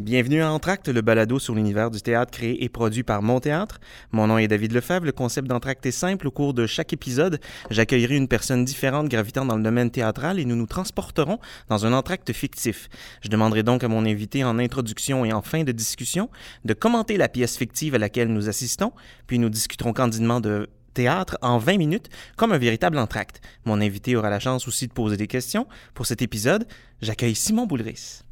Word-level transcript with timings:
Bienvenue 0.00 0.40
à 0.40 0.50
Entracte, 0.50 0.88
le 0.88 1.02
balado 1.02 1.38
sur 1.38 1.54
l'univers 1.54 1.90
du 1.90 2.00
théâtre 2.00 2.30
créé 2.30 2.64
et 2.64 2.70
produit 2.70 3.02
par 3.02 3.20
Mon 3.20 3.38
Théâtre. 3.38 3.80
Mon 4.12 4.28
nom 4.28 4.38
est 4.38 4.48
David 4.48 4.72
Lefebvre. 4.72 5.04
Le 5.04 5.12
concept 5.12 5.46
d'Entracte 5.46 5.84
est 5.84 5.90
simple. 5.90 6.26
Au 6.26 6.30
cours 6.30 6.54
de 6.54 6.66
chaque 6.66 6.94
épisode, 6.94 7.38
j'accueillerai 7.68 8.16
une 8.16 8.26
personne 8.26 8.64
différente 8.64 9.10
gravitant 9.10 9.44
dans 9.44 9.56
le 9.56 9.62
domaine 9.62 9.90
théâtral 9.90 10.38
et 10.38 10.46
nous 10.46 10.56
nous 10.56 10.64
transporterons 10.64 11.38
dans 11.68 11.84
un 11.84 11.92
entracte 11.92 12.32
fictif. 12.32 12.88
Je 13.20 13.28
demanderai 13.28 13.62
donc 13.62 13.84
à 13.84 13.88
mon 13.88 14.06
invité 14.06 14.42
en 14.42 14.58
introduction 14.58 15.26
et 15.26 15.34
en 15.34 15.42
fin 15.42 15.64
de 15.64 15.72
discussion 15.72 16.30
de 16.64 16.72
commenter 16.72 17.18
la 17.18 17.28
pièce 17.28 17.58
fictive 17.58 17.94
à 17.94 17.98
laquelle 17.98 18.28
nous 18.28 18.48
assistons, 18.48 18.92
puis 19.26 19.38
nous 19.38 19.50
discuterons 19.50 19.92
candidement 19.92 20.40
de 20.40 20.70
théâtre 20.94 21.36
en 21.42 21.58
20 21.58 21.76
minutes 21.76 22.08
comme 22.38 22.52
un 22.52 22.58
véritable 22.58 22.96
entracte. 22.96 23.42
Mon 23.66 23.82
invité 23.82 24.16
aura 24.16 24.30
la 24.30 24.40
chance 24.40 24.66
aussi 24.66 24.88
de 24.88 24.94
poser 24.94 25.18
des 25.18 25.26
questions. 25.26 25.66
Pour 25.92 26.06
cet 26.06 26.22
épisode, 26.22 26.66
j'accueille 27.02 27.34
Simon 27.34 27.66
Boulris. 27.66 28.22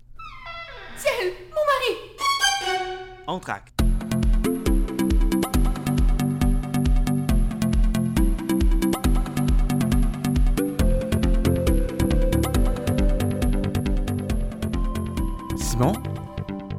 Ciel! 0.96 1.47
Entracte. 3.28 3.74
Simon, 15.58 15.92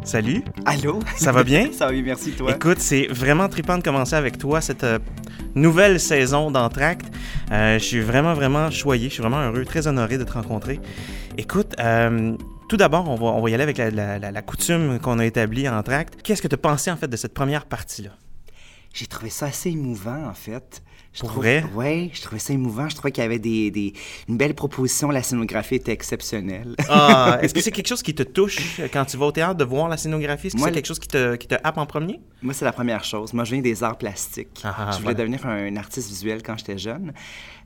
salut. 0.04 0.44
Allô? 0.66 1.00
Ça 1.18 1.32
va 1.32 1.44
bien? 1.44 1.70
Ça 1.72 1.86
va 1.86 1.92
bien, 1.92 2.02
merci 2.02 2.32
toi. 2.32 2.52
Écoute, 2.52 2.80
c'est 2.80 3.06
vraiment 3.12 3.48
trippant 3.48 3.78
de 3.78 3.84
commencer 3.84 4.16
avec 4.16 4.40
toi 4.40 4.60
cette 4.60 4.84
euh, 4.84 4.98
nouvelle 5.54 6.00
saison 6.00 6.50
d'Entracte. 6.50 7.06
Euh, 7.52 7.78
je 7.78 7.84
suis 7.84 8.02
vraiment, 8.02 8.34
vraiment 8.34 8.72
choyé, 8.72 9.10
je 9.10 9.14
suis 9.14 9.22
vraiment 9.22 9.44
heureux, 9.44 9.66
très 9.66 9.86
honoré 9.86 10.18
de 10.18 10.24
te 10.24 10.32
rencontrer. 10.32 10.80
Écoute, 11.38 11.76
euh, 11.80 12.36
tout 12.70 12.78
d'abord, 12.78 13.10
on 13.10 13.16
va, 13.16 13.26
on 13.26 13.42
y 13.48 13.54
aller 13.54 13.64
avec 13.64 13.78
la, 13.78 13.90
la- 13.92 14.42
coutume 14.42 15.00
qu'on 15.00 15.20
a 15.20 15.26
établie 15.26 15.68
en 15.68 15.78
Entracte. 15.78 16.22
Qu'est-ce 16.22 16.42
que 16.42 16.48
tu 16.48 16.56
as 16.56 16.60
pensé 16.60 16.90
en 16.92 16.96
fait 16.96 17.08
de 17.08 17.18
cette 17.18 17.34
première 17.34 17.66
partie-là? 17.66 18.12
J'ai 18.94 19.08
trouvé 19.08 19.30
ça 19.30 19.48
assez 19.48 19.72
émouvant, 19.72 20.26
en 20.28 20.34
fait. 20.34 20.82
Je 21.12 21.22
Pour 21.22 21.30
trouve- 21.30 21.42
vrai? 21.44 21.64
Ouais, 21.74 22.12
je 22.14 22.22
trouvais 22.22 22.38
ça 22.40 22.54
émouvant. 22.54 22.88
Je 22.88 22.96
trouvais 22.96 23.12
qu'il 23.12 23.24
y 23.24 23.26
avait 23.26 23.40
des, 23.40 23.72
des- 23.72 23.94
une 24.28 24.38
belle 24.38 24.54
proposition. 24.54 25.10
La 25.10 25.24
scénographie 25.24 25.76
était 25.76 25.92
exceptionnelle. 25.92 26.76
Ah, 26.88 27.40
est-ce 27.42 27.54
que 27.54 27.62
c'est 27.62 27.72
quelque 27.72 27.88
chose 27.88 28.04
qui 28.04 28.14
te 28.14 28.22
touche 28.24 28.80
euh, 28.80 28.88
quand 28.94 29.06
tu 29.06 29.18
vas 29.18 29.26
au 29.26 29.32
théâtre 29.32 29.56
de 29.56 29.64
voir 29.64 29.90
la 29.90 29.98
scénographie? 29.98 30.48
Est-ce 30.48 30.54
que 30.56 30.60
Moi, 30.60 30.68
c'est 30.70 30.76
quelque 30.76 30.86
chose 30.86 31.00
qui 31.00 31.08
te, 31.08 31.36
qui 31.36 31.48
te 31.48 31.56
happe 31.64 31.80
en 31.80 31.88
premier? 31.88 32.20
Moi, 32.44 32.54
c'est 32.54 32.64
la 32.64 32.72
première 32.72 33.04
chose. 33.04 33.34
Moi, 33.34 33.44
je 33.44 33.54
viens 33.54 33.62
des 33.62 33.84
arts 33.84 33.98
plastiques. 33.98 34.62
Ah, 34.64 34.76
ah, 34.78 34.92
je 34.92 34.98
voulais 35.02 35.16
voilà. 35.16 35.30
devenir 35.30 35.46
un 35.48 35.76
artiste 35.78 36.08
visuel 36.10 36.44
quand 36.44 36.58
j'étais 36.58 36.78
jeune 36.78 37.12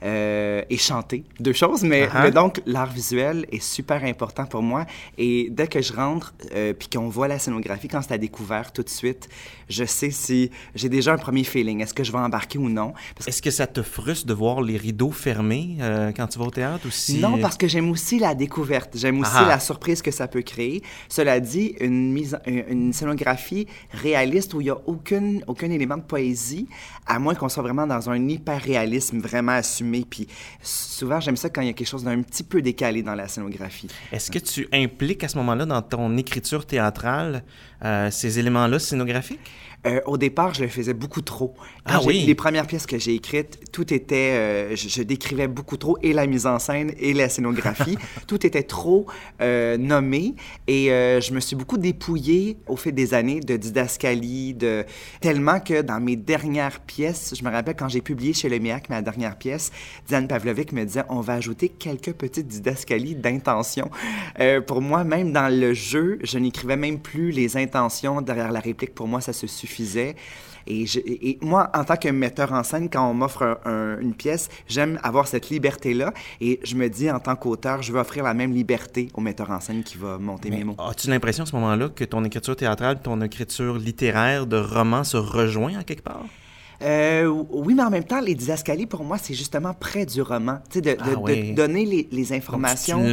euh, 0.03 0.63
et 0.69 0.78
chanter. 0.78 1.25
Deux 1.41 1.53
choses, 1.53 1.83
mais, 1.83 2.07
ah. 2.13 2.23
mais 2.23 2.31
donc 2.31 2.61
l'art 2.66 2.91
visuel 2.91 3.45
est 3.52 3.61
super 3.61 4.03
important 4.05 4.45
pour 4.45 4.61
moi. 4.61 4.85
Et 5.17 5.50
dès 5.52 5.67
que 5.67 5.81
je 5.81 5.91
rentre 5.94 6.33
euh, 6.55 6.73
puis 6.73 6.88
qu'on 6.88 7.09
voit 7.09 7.28
la 7.28 7.39
scénographie, 7.39 7.89
quand 7.89 8.02
c'est 8.02 8.13
à 8.13 8.17
découvert 8.17 8.72
tout 8.72 8.83
de 8.83 8.89
suite, 8.89 9.28
je 9.69 9.86
sais 9.86 10.11
si 10.11 10.52
j'ai 10.75 10.89
déjà 10.89 11.14
un 11.14 11.17
premier 11.17 11.44
feeling. 11.44 11.81
Est-ce 11.81 11.94
que 11.94 12.03
je 12.03 12.11
vais 12.11 12.17
embarquer 12.17 12.58
ou 12.58 12.69
non? 12.69 12.94
Parce 13.16 13.28
Est-ce 13.28 13.42
que 13.42 13.52
ça 13.52 13.67
te 13.67 13.81
frustre 13.81 14.28
de 14.28 14.33
voir 14.33 14.61
les 14.61 14.78
rideaux 14.78 15.11
fermés 15.11 15.78
euh, 15.81 16.11
quand 16.16 16.28
tu 16.28 16.39
vas 16.39 16.45
au 16.45 16.52
théâtre 16.52 16.88
aussi? 16.88 17.19
Non, 17.19 17.38
parce 17.39 17.58
que 17.58 17.67
j'aime 17.67 17.89
aussi 17.89 18.19
la 18.19 18.36
découverte. 18.36 18.97
J'aime 18.97 19.19
aussi 19.22 19.31
Ah. 19.36 19.45
la 19.47 19.59
surprise 19.59 20.02
que 20.02 20.11
ça 20.11 20.28
peut 20.28 20.41
créer. 20.41 20.84
Cela 21.09 21.39
dit, 21.39 21.75
une, 21.80 22.11
mise, 22.11 22.38
une, 22.45 22.64
une 22.69 22.94
scénographie 22.94 23.67
réaliste 23.91 24.53
où 24.53 24.61
il 24.61 24.66
n'y 24.66 24.69
a 24.69 24.78
aucun, 24.86 25.39
aucun 25.47 25.69
élément 25.72 25.97
de 25.97 26.03
poésie, 26.03 26.67
à 27.06 27.19
moins 27.19 27.36
qu'on 27.36 27.50
soit 27.50 27.64
vraiment 27.64 27.88
dans 27.88 28.09
un 28.09 28.28
hyper-réalisme 28.30 29.19
vraiment 29.19 29.53
assumé. 29.53 30.06
Puis 30.09 30.28
souvent, 30.61 31.19
j'aime 31.19 31.38
ça 31.38 31.50
quand 31.50 31.61
il 31.61 31.67
y 31.67 31.69
a 31.69 31.73
quelque 31.73 31.88
chose 31.88 32.03
d'un 32.03 32.22
petit 32.22 32.44
peu 32.44 32.61
décalé 32.61 33.03
dans 33.03 33.16
la 33.16 33.28
scénographie. 33.28 33.88
Est-ce 34.11 34.31
que 34.31 34.39
tu 34.39 34.67
impliques 34.73 35.23
à 35.23 35.28
ce 35.28 35.38
moment-là 35.38 35.66
dans 35.66 35.81
ton 35.81 36.16
écriture 36.17 36.66
théâtrale 36.66 37.44
euh, 37.84 38.12
ces 38.12 38.39
éléments-là 38.39 38.80
scénographiques? 38.80 39.52
Euh, 39.86 40.00
au 40.06 40.17
départ, 40.17 40.53
je 40.53 40.62
le 40.64 40.70
faisais 40.70 40.94
beaucoup 40.94 41.22
trop. 41.22 41.53
Ah 41.86 42.00
oui? 42.03 42.23
Les 42.26 42.36
premières 42.36 42.67
pièces 42.67 42.86
que 42.86 42.98
j'ai 42.98 43.16
écrites, 43.16 43.59
tout 43.72 43.94
était... 43.94 44.16
euh, 44.16 44.75
je, 44.75 44.88
je 44.88 45.03
décrivais 45.03 45.47
beaucoup 45.47 45.78
trop 45.78 45.97
et 46.02 46.13
la 46.13 46.25
mise 46.25 46.46
en 46.46 46.59
scène 46.59 46.94
et 46.97 47.13
la 47.13 47.28
scénographie. 47.28 47.97
tout 48.28 48.46
était 48.46 48.63
trop 48.63 49.06
euh, 49.41 49.78
nommé 49.78 50.35
et 50.68 50.88
je 50.88 51.34
me 51.34 51.40
suis 51.40 51.56
beaucoup 51.56 51.78
dépouillé 51.78 52.57
au 52.68 52.78
fil 52.78 52.94
des 52.94 53.13
années 53.13 53.40
de 53.40 53.57
didascalie, 53.57 54.53
de... 54.53 54.85
tellement 55.19 55.59
que 55.59 55.81
dans 55.81 56.00
mes 56.00 56.16
dernières 56.16 56.80
pièces, 56.80 57.34
je 57.38 57.44
me 57.44 57.50
rappelle 57.50 57.75
quand 57.75 57.90
j'ai 57.90 58.02
publié 58.02 58.34
chez 58.34 58.50
Le 58.50 58.59
Miac 58.59 58.90
ma 58.90 59.02
dernière 59.02 59.38
pièce, 59.38 59.72
Diane 60.07 60.28
Pavlovic 60.28 60.72
me 60.72 60.86
disait 60.86 61.03
on 61.09 61.22
va 61.22 61.34
ajouter 61.34 61.69
quelques 61.69 62.13
petites 62.13 62.47
didascalies 62.47 63.16
d'intention. 63.16 63.90
Pour 64.68 64.81
moi, 64.81 65.03
même 65.03 65.31
dans 65.31 65.53
le 65.53 65.74
jeu, 65.74 66.19
je 66.24 66.38
n'écrivais 66.38 66.78
même 66.78 67.00
plus 67.00 67.31
les 67.31 67.57
intentions 67.57 68.22
derrière 68.22 68.52
la 68.52 68.59
réplique. 68.59 68.94
Pour 68.96 69.07
moi, 69.07 69.22
ça 69.22 69.34
se 69.34 69.47
suffisait. 69.78 70.16
Et, 70.66 70.85
je- 70.85 71.00
et- 71.00 71.31
et 71.31 71.39
moi, 71.41 71.69
en 71.75 71.84
tant 71.84 71.97
que 71.97 72.07
metteur 72.07 72.53
en 72.53 72.63
scène, 72.63 72.89
quand 72.89 73.06
on 73.09 73.13
m'offre 73.13 73.44
un- 73.44 73.57
un- 73.69 74.00
une 74.00 74.13
pièce, 74.13 74.47
j'aime 74.66 74.97
avoir 75.03 75.28
cette 75.28 75.50
liberté-là. 75.50 76.13
Et 76.39 76.61
je 76.63 76.75
me 76.75 76.88
dis, 76.88 77.11
en 77.11 77.19
tant 77.19 77.35
qu'auteur, 77.35 77.81
je 77.81 77.91
veux 77.91 78.00
offrir 78.00 78.23
la 78.23 78.33
même 78.33 78.53
liberté 78.53 79.09
au 79.13 79.19
metteur 79.19 79.51
en 79.51 79.59
scène 79.59 79.83
qui 79.83 79.97
va 79.97 80.17
monter 80.17 80.50
mes 80.51 80.63
mots. 80.63 80.75
As-tu 80.79 81.09
l'impression 81.09 81.44
à 81.44 81.47
ce 81.47 81.56
moment-là 81.57 81.89
que 81.89 82.06
ton 82.06 82.23
écriture 82.23 82.56
théâtrale, 82.56 83.01
ton 83.01 83.19
écriture 83.22 83.75
littéraire 83.78 84.47
de 84.47 84.56
roman 84.57 85.03
se 85.03 85.17
rejoint 85.17 85.78
en 85.79 85.83
quelque 85.83 86.03
part? 86.03 86.23
Euh, 86.81 87.28
oui, 87.50 87.73
mais 87.75 87.83
en 87.83 87.89
même 87.89 88.03
temps, 88.06 88.19
les 88.22 88.35
didascalies, 88.35 88.85
pour 88.88 89.03
moi, 89.03 89.17
c'est 89.17 89.33
justement 89.33 89.73
près 89.73 90.06
du 90.06 90.22
roman. 90.22 90.59
Tu 90.69 90.75
sais, 90.75 90.81
de, 90.81 90.91
de- 90.91 90.97
Ah 91.01 91.06
de 91.51 91.56
donner 91.56 91.85
les, 91.85 92.07
les 92.12 92.23
Donc, 92.23 92.35
tu- 92.38 93.09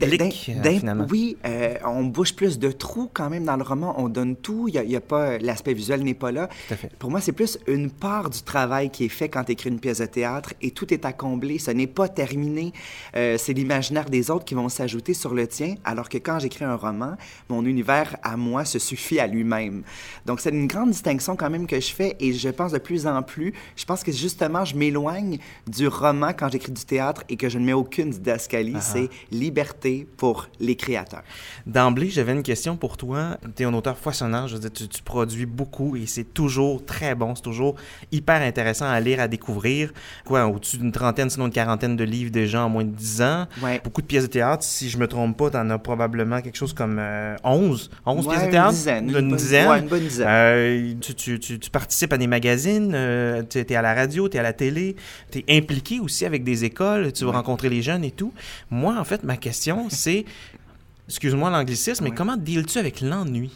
euh, 0.00 0.30
finalement. 0.30 1.06
Oui, 1.10 1.36
euh, 1.44 1.74
on 1.84 2.04
bouge 2.04 2.34
plus 2.34 2.58
de 2.58 2.70
trous 2.70 3.10
quand 3.12 3.28
même 3.28 3.44
dans 3.44 3.56
le 3.56 3.62
roman. 3.62 3.94
On 3.98 4.08
donne 4.08 4.36
tout. 4.36 4.66
Il 4.68 4.74
y 4.74 4.78
a, 4.78 4.84
il 4.84 4.90
y 4.90 4.96
a 4.96 5.00
pas 5.00 5.38
l'aspect 5.38 5.74
visuel 5.74 6.02
n'est 6.02 6.14
pas 6.14 6.32
là. 6.32 6.48
Tout 6.68 6.74
à 6.74 6.76
fait. 6.76 6.92
Pour 6.98 7.10
moi, 7.10 7.20
c'est 7.20 7.32
plus 7.32 7.58
une 7.66 7.90
part 7.90 8.30
du 8.30 8.42
travail 8.42 8.90
qui 8.90 9.04
est 9.04 9.10
fait 9.10 9.28
quand 9.28 9.44
tu 9.44 9.52
écris 9.52 9.68
une 9.68 9.80
pièce 9.80 9.98
de 9.98 10.06
théâtre 10.06 10.54
et 10.62 10.70
tout 10.70 10.92
est 10.94 11.04
à 11.04 11.12
combler. 11.12 11.58
Ce 11.58 11.70
n'est 11.70 11.86
pas 11.86 12.08
terminé. 12.08 12.72
Euh, 13.16 13.36
c'est 13.38 13.52
l'imaginaire 13.52 14.08
des 14.08 14.30
autres 14.30 14.44
qui 14.44 14.54
vont 14.54 14.68
s'ajouter 14.68 15.12
sur 15.12 15.34
le 15.34 15.46
tien, 15.46 15.74
alors 15.84 16.08
que 16.08 16.18
quand 16.18 16.38
j'écris 16.38 16.64
un 16.64 16.76
roman, 16.76 17.16
mon 17.50 17.64
univers 17.64 18.16
à 18.22 18.36
moi 18.36 18.64
se 18.64 18.78
suffit 18.78 19.20
à 19.20 19.26
lui-même. 19.26 19.82
Donc, 20.24 20.40
c'est 20.40 20.50
une 20.50 20.66
grande 20.66 20.90
distinction 20.90 21.36
quand 21.36 21.50
même 21.50 21.66
que 21.66 21.78
je 21.78 21.92
fais 21.92 22.16
et 22.18 22.32
je 22.32 22.48
pense 22.48 22.72
de 22.72 22.78
plus 22.78 23.06
en 23.06 23.22
plus. 23.22 23.52
Je 23.76 23.84
pense 23.84 24.02
que 24.02 24.12
justement, 24.12 24.64
je 24.64 24.74
m'éloigne 24.74 25.38
du 25.66 25.86
roman 25.86 26.32
quand 26.36 26.48
j'écris 26.50 26.72
du 26.72 26.84
théâtre 26.84 27.24
et 27.28 27.36
que 27.36 27.48
je 27.48 27.58
ne 27.58 27.66
mets 27.66 27.72
aucune 27.72 28.10
didascalie. 28.10 28.76
C'est 28.80 29.08
liberté 29.30 29.81
pour 30.16 30.48
les 30.60 30.76
créateurs. 30.76 31.22
D'emblée, 31.66 32.10
j'avais 32.10 32.32
une 32.32 32.42
question 32.42 32.76
pour 32.76 32.96
toi. 32.96 33.38
Tu 33.56 33.62
es 33.62 33.66
un 33.66 33.74
auteur 33.74 33.98
foisonnant, 33.98 34.46
je 34.46 34.54
veux 34.54 34.60
dire, 34.60 34.72
tu, 34.72 34.88
tu 34.88 35.02
produis 35.02 35.46
beaucoup 35.46 35.96
et 35.96 36.06
c'est 36.06 36.24
toujours 36.34 36.84
très 36.84 37.14
bon, 37.14 37.34
c'est 37.34 37.42
toujours 37.42 37.74
hyper 38.10 38.40
intéressant 38.42 38.86
à 38.88 38.98
lire, 39.00 39.20
à 39.20 39.28
découvrir. 39.28 39.92
Quoi, 40.24 40.46
au-dessus 40.46 40.78
d'une 40.78 40.92
trentaine, 40.92 41.30
sinon 41.30 41.46
une 41.46 41.52
quarantaine 41.52 41.96
de 41.96 42.04
livres 42.04 42.30
déjà 42.30 42.64
en 42.64 42.68
moins 42.68 42.84
de 42.84 42.90
10 42.90 43.22
ans. 43.22 43.46
Ouais. 43.62 43.80
Beaucoup 43.82 44.02
de 44.02 44.06
pièces 44.06 44.24
de 44.24 44.28
théâtre. 44.28 44.64
Si 44.64 44.88
je 44.90 44.98
me 44.98 45.06
trompe 45.06 45.36
pas, 45.36 45.50
t'en 45.50 45.68
as 45.70 45.78
probablement 45.78 46.40
quelque 46.40 46.56
chose 46.56 46.72
comme 46.72 46.98
euh, 47.00 47.36
11. 47.44 47.90
11 48.06 48.26
Ouais, 48.26 48.30
pièces 48.32 48.40
de 48.42 48.46
une 48.46 48.50
théâtre? 48.52 48.70
dizaine, 48.70 49.04
Une, 49.04 49.16
une 49.16 49.28
bonne- 49.28 49.36
dizaine? 49.36 49.68
ouais, 49.68 49.78
une 49.80 49.88
bonne 49.88 50.00
dizaine. 50.02 50.26
Euh, 50.28 50.94
tu, 51.00 51.14
tu- 51.14 51.38
tu- 51.40 51.58
tu 51.58 51.70
participes 51.70 52.12
à 52.12 52.18
des 52.18 52.26
magazines, 52.26 52.92
euh, 52.94 53.42
tu 53.48 53.58
es 53.58 53.74
à 53.74 53.82
la 53.82 53.94
radio, 53.94 54.28
tu 54.28 54.36
es 54.36 54.40
à 54.40 54.42
la 54.42 54.52
télé, 54.52 54.96
tu 55.30 55.38
es 55.46 55.56
impliqué 55.58 56.00
aussi 56.00 56.24
avec 56.26 56.44
des 56.44 56.64
écoles, 56.64 57.12
tu 57.12 57.24
vas 57.24 57.32
rencontrer 57.32 57.68
les 57.68 57.82
jeunes 57.82 58.04
et 58.04 58.10
tout. 58.10 58.32
Moi, 58.70 58.96
en 58.98 59.04
fait, 59.04 59.22
ma 59.24 59.36
question, 59.36 59.71
c'est, 59.90 60.24
excuse-moi 61.08 61.50
l'anglicisme, 61.50 62.04
mais 62.04 62.10
comment 62.10 62.36
deals-tu 62.36 62.78
avec 62.78 63.00
l'ennui? 63.00 63.50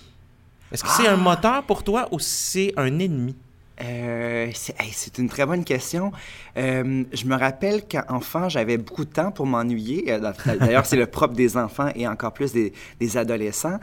Est-ce 0.73 0.83
que 0.83 0.91
c'est 0.91 1.07
un 1.07 1.17
moteur 1.17 1.63
pour 1.63 1.85
toi 1.85 2.09
ou 2.11 2.19
c'est 2.19 2.73
un 2.77 2.99
ennemi? 2.99 3.37
Euh, 3.83 4.51
c'est 4.55 5.19
une 5.19 5.29
très 5.29 5.45
bonne 5.45 5.65
question. 5.65 6.13
Euh, 6.57 7.05
je 7.13 7.27
me 7.27 7.37
rappelle 7.37 7.83
qu'enfant, 7.87 8.49
j'avais 8.49 8.79
beaucoup 8.79 9.05
de 9.05 9.11
temps 9.11 9.31
pour 9.31 9.47
m'ennuyer. 9.47 10.13
Euh, 10.13 10.33
D'ailleurs, 10.61 10.87
c'est 10.87 10.97
le 10.97 11.07
propre 11.07 11.35
des 11.35 11.57
enfants 11.57 11.91
et 11.95 12.09
encore 12.09 12.33
plus 12.33 12.53
des, 12.53 12.73
adolescents. 13.17 13.79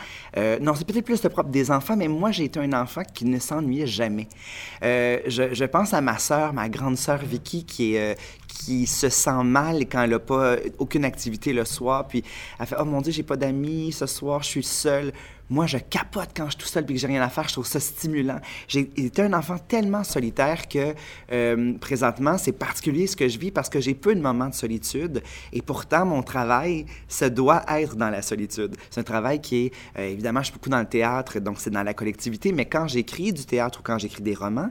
Non, 0.61 0.73
c'est 0.75 0.85
peut-être 0.85 1.05
plus 1.05 1.23
le 1.23 1.29
propre 1.29 1.49
des 1.49 1.71
enfants, 1.71 1.95
mais 1.95 2.07
moi, 2.07 2.31
j'ai 2.31 2.45
été 2.45 2.59
un 2.59 2.73
enfant 2.73 3.03
qui 3.13 3.25
ne 3.25 3.39
s'ennuyait 3.39 3.87
jamais. 3.87 4.27
Je, 4.81 5.65
pense 5.65 5.93
à 5.93 6.01
ma 6.01 6.17
sœur, 6.17 6.53
ma 6.53 6.69
grande 6.69 6.97
sœur 6.97 7.19
Vicky, 7.19 7.63
qui 7.65 8.87
se 8.87 9.09
sent 9.09 9.43
mal 9.43 9.81
quand 9.85 10.03
elle 10.03 10.11
n'a 10.11 10.19
pas 10.19 10.57
aucune 10.77 11.05
activité 11.05 11.53
le 11.53 11.65
soir, 11.65 12.07
puis 12.07 12.23
elle 12.59 12.65
fait 12.65 12.75
«Oh 12.79 12.85
mon 12.85 13.01
Dieu, 13.01 13.11
j'ai 13.11 13.23
pas 13.23 13.37
d'amis 13.37 13.91
ce 13.91 14.05
soir, 14.05 14.43
je 14.43 14.47
suis 14.49 14.63
seule.» 14.63 15.13
Moi, 15.49 15.67
je 15.67 15.77
capote 15.77 16.29
quand 16.35 16.45
je 16.45 16.51
suis 16.51 16.59
tout 16.59 16.67
seul 16.67 16.85
puis 16.85 16.95
que 16.95 17.01
j'ai 17.01 17.07
rien 17.07 17.21
à 17.21 17.29
faire. 17.29 17.47
Je 17.47 17.53
trouve 17.53 17.67
ça 17.67 17.79
stimulant. 17.79 18.39
J'ai 18.67 18.89
été 18.97 19.21
un 19.21 19.33
enfant 19.33 19.57
tellement 19.57 20.03
solitaire 20.03 20.67
que 20.67 20.95
euh, 21.31 21.73
présentement, 21.79 22.37
c'est 22.37 22.53
particulier 22.53 23.07
ce 23.07 23.15
que 23.15 23.27
je 23.27 23.37
vis 23.37 23.51
parce 23.51 23.69
que 23.69 23.79
j'ai 23.81 23.93
peu 23.93 24.15
de 24.15 24.21
moments 24.21 24.47
de 24.49 24.53
solitude. 24.55 25.21
Et 25.51 25.61
pourtant, 25.61 26.05
mon 26.05 26.23
travail, 26.23 26.85
ça 27.07 27.29
doit 27.29 27.63
être 27.69 27.95
dans 27.95 28.09
la 28.09 28.21
solitude. 28.21 28.75
C'est 28.89 29.01
un 29.01 29.03
travail 29.03 29.41
qui 29.41 29.65
est, 29.65 29.71
euh, 29.99 30.07
évidemment, 30.07 30.39
je 30.39 30.45
suis 30.45 30.53
beaucoup 30.53 30.69
dans 30.69 30.79
le 30.79 30.85
théâtre, 30.85 31.39
donc 31.39 31.57
c'est 31.59 31.69
dans 31.71 31.83
la 31.83 31.93
collectivité. 31.93 32.51
Mais 32.51 32.65
quand 32.65 32.87
j'écris 32.87 33.33
du 33.33 33.45
théâtre 33.45 33.79
ou 33.79 33.83
quand 33.83 33.97
j'écris 33.99 34.23
des 34.23 34.33
romans, 34.35 34.69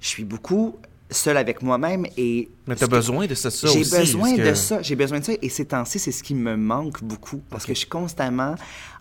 je 0.00 0.08
suis 0.08 0.24
beaucoup 0.24 0.76
seul 1.10 1.38
avec 1.38 1.62
moi-même 1.62 2.04
et 2.18 2.50
Mais 2.66 2.74
tu 2.74 2.80
ce 2.80 2.84
as 2.84 2.88
que- 2.88 2.92
besoin 2.92 3.26
de 3.26 3.34
ça, 3.34 3.50
ça 3.50 3.66
j'ai 3.68 3.78
besoin 3.78 4.34
de 4.34 4.52
ça. 4.52 4.82
J'ai 4.82 4.94
besoin 4.94 5.20
de 5.20 5.24
ça. 5.24 5.32
Et 5.40 5.48
ces 5.48 5.64
temps-ci, 5.64 5.98
c'est 5.98 6.12
ce 6.12 6.22
qui 6.22 6.34
me 6.34 6.54
manque 6.54 7.02
beaucoup. 7.02 7.40
Parce 7.48 7.64
que 7.64 7.72
je 7.72 7.78
suis 7.78 7.88
constamment 7.88 8.56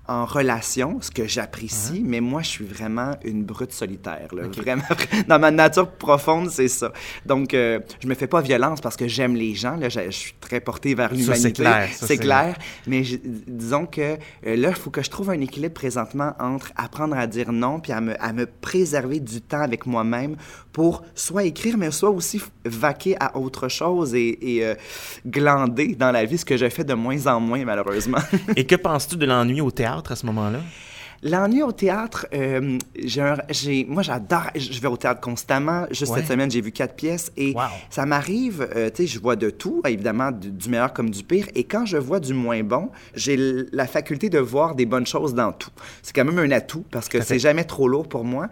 en 0.08 0.26
relation, 0.26 1.00
ce 1.02 1.12
que 1.12 1.28
j'apprécie, 1.28 2.02
mais 2.06 2.20
moi, 2.22 2.42
je 2.42 2.48
suis 2.50 2.66
vraiment 2.66 3.12
une 3.24 3.44
brute 3.44 3.72
solitaire. 3.74 4.30
Là. 4.34 4.44
Vraiment, 4.56 4.84
dans 5.28 5.40
ma 5.40 5.52
nature 5.52 5.90
profonde, 5.92 6.50
c'est 6.50 6.68
ça. 6.68 6.92
Donc, 7.26 7.54
euh, 7.54 7.80
je 8.02 8.08
me 8.08 8.16
fais 8.16 8.28
pas 8.28 8.42
violence 8.42 8.80
parce 8.82 8.96
que 8.96 9.08
j'aime 9.08 9.36
les 9.36 9.54
gens. 9.56 9.76
Là, 9.76 9.90
je, 9.90 10.00
je 10.06 10.12
suis 10.12 10.34
très 10.40 10.60
porté 10.60 10.96
vers 10.96 11.12
l'humanité. 11.14 11.36
c'est 11.40 11.52
clair. 11.54 11.90
C'est 11.94 12.18
clair. 12.18 12.58
Mais 12.88 13.04
je- 13.04 13.18
disons 13.48 13.86
que 13.86 14.02
euh, 14.02 14.56
là, 14.56 14.70
il 14.70 14.76
faut 14.76 14.90
que 14.90 15.02
je 15.04 15.10
trouve 15.10 15.30
un 15.30 15.40
équilibre 15.42 15.74
présentement 15.74 16.34
entre 16.40 16.72
apprendre 16.76 17.16
à 17.18 17.28
dire 17.28 17.52
non 17.52 17.80
puis 17.80 17.92
à 17.92 18.02
me, 18.02 18.22
à 18.24 18.34
me 18.34 18.46
préserver 18.46 19.20
du 19.20 19.42
temps 19.42 19.62
avec 19.62 19.86
moi-même 19.86 20.36
pour 20.72 21.04
soit 21.16 21.44
écrire, 21.44 21.78
mais 21.78 21.92
soit 21.92 22.10
aussi 22.12 22.42
vaquer 22.64 23.16
à 23.20 23.36
autre 23.38 23.68
chose 23.68 24.14
et, 24.16 24.58
et, 24.58 24.66
euh, 24.66 24.76
glander 25.26 25.96
dans 25.96 26.12
la 26.12 26.26
vie, 26.26 26.38
ce 26.38 26.46
que 26.46 26.58
je 26.58 26.70
fais 26.70 26.84
de 26.84 26.94
moins 26.94 27.26
en 27.28 27.40
moins, 27.40 27.64
malheureusement. 27.66 28.20
Et 28.56 28.66
que 28.66 28.76
penses-tu 28.76 29.18
de 29.18 29.26
l'ennui 29.26 29.62
au 29.62 29.72
théâtre? 29.72 29.97
À 30.12 30.16
ce 30.16 30.26
moment-là? 30.28 30.60
L'ennui 31.24 31.64
au 31.64 31.72
théâtre, 31.72 32.28
euh, 32.36 32.78
j'ai 32.96 33.86
moi 33.90 34.04
j'adore, 34.04 34.52
je 34.56 34.80
vais 34.80 34.88
au 34.88 34.98
théâtre 34.98 35.20
constamment. 35.20 35.88
Juste 35.90 36.12
Ouais. 36.12 36.20
cette 36.20 36.28
semaine, 36.28 36.52
j'ai 36.52 36.62
vu 36.62 36.72
quatre 36.72 36.94
pièces 36.96 37.32
et 37.36 37.54
Wow. 37.56 37.64
ça 37.90 38.06
m'arrive, 38.06 38.68
euh, 38.76 38.92
tu 38.92 38.98
sais, 38.98 39.08
je 39.08 39.20
vois 39.20 39.36
de 39.36 39.50
tout, 39.50 39.82
évidemment, 39.88 40.30
du, 40.32 40.52
du 40.52 40.70
meilleur 40.70 40.94
comme 40.94 41.10
du 41.10 41.24
pire. 41.24 41.48
Et 41.56 41.64
quand 41.64 41.88
je 41.88 41.98
vois 41.98 42.20
du 42.20 42.36
moins 42.36 42.62
bon, 42.62 42.92
j'ai 43.16 43.36
la 43.72 43.88
faculté 43.88 44.30
de 44.30 44.38
voir 44.38 44.76
des 44.76 44.86
bonnes 44.86 45.08
choses 45.08 45.34
dans 45.34 45.52
tout. 45.52 45.72
C'est 46.04 46.16
quand 46.16 46.24
même 46.26 46.38
un 46.38 46.52
atout 46.52 46.86
parce 46.92 47.10
que 47.10 47.20
c'est 47.22 47.40
jamais 47.40 47.64
trop 47.64 47.88
lourd 47.88 48.08
pour 48.08 48.24
moi. 48.24 48.48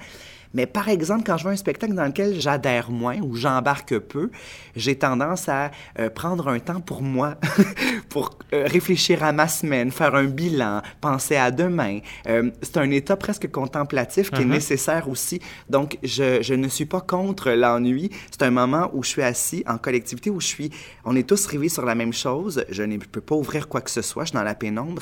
Mais 0.55 0.65
par 0.65 0.89
exemple, 0.89 1.23
quand 1.25 1.37
je 1.37 1.43
vois 1.43 1.51
un 1.51 1.55
spectacle 1.57 1.93
dans 1.93 2.05
lequel 2.05 2.39
j'adhère 2.39 2.89
moins 2.89 3.17
ou 3.19 3.35
j'embarque 3.35 3.99
peu, 3.99 4.31
j'ai 4.75 4.95
tendance 4.97 5.49
à 5.49 5.69
euh, 5.99 6.09
prendre 6.09 6.47
un 6.47 6.59
temps 6.59 6.79
pour 6.79 7.01
moi, 7.03 7.35
pour 8.09 8.39
euh, 8.53 8.65
réfléchir 8.65 9.23
à 9.23 9.31
ma 9.33 9.47
semaine, 9.47 9.91
faire 9.91 10.15
un 10.15 10.23
bilan, 10.25 10.81
penser 11.01 11.35
à 11.35 11.51
demain. 11.51 11.99
Euh, 12.27 12.49
c'est 12.61 12.77
un 12.77 12.89
état 12.91 13.17
presque 13.17 13.51
contemplatif 13.51 14.31
qui 14.31 14.41
est 14.41 14.45
Mhm. 14.45 14.51
nécessaire 14.51 15.09
aussi. 15.09 15.39
Donc, 15.69 15.97
je, 16.03 16.41
je 16.41 16.53
ne 16.53 16.67
suis 16.69 16.85
pas 16.85 17.01
contre 17.01 17.51
l'ennui. 17.51 18.09
C'est 18.31 18.43
un 18.43 18.51
moment 18.51 18.89
où 18.93 19.03
je 19.03 19.09
suis 19.09 19.21
assis 19.23 19.63
en 19.67 19.77
collectivité, 19.77 20.29
où 20.29 20.39
je 20.39 20.47
suis... 20.47 20.69
On 21.03 21.15
est 21.15 21.27
tous 21.27 21.45
rivés 21.47 21.69
sur 21.69 21.83
la 21.85 21.95
même 21.95 22.13
chose. 22.13 22.63
Je 22.69 22.83
ne 22.83 22.97
peux 22.97 23.21
pas 23.21 23.35
ouvrir 23.35 23.67
quoi 23.67 23.81
que 23.81 23.91
ce 23.91 24.01
soit. 24.01 24.23
Je 24.23 24.29
suis 24.29 24.37
dans 24.37 24.43
la 24.43 24.55
pénombre. 24.55 25.01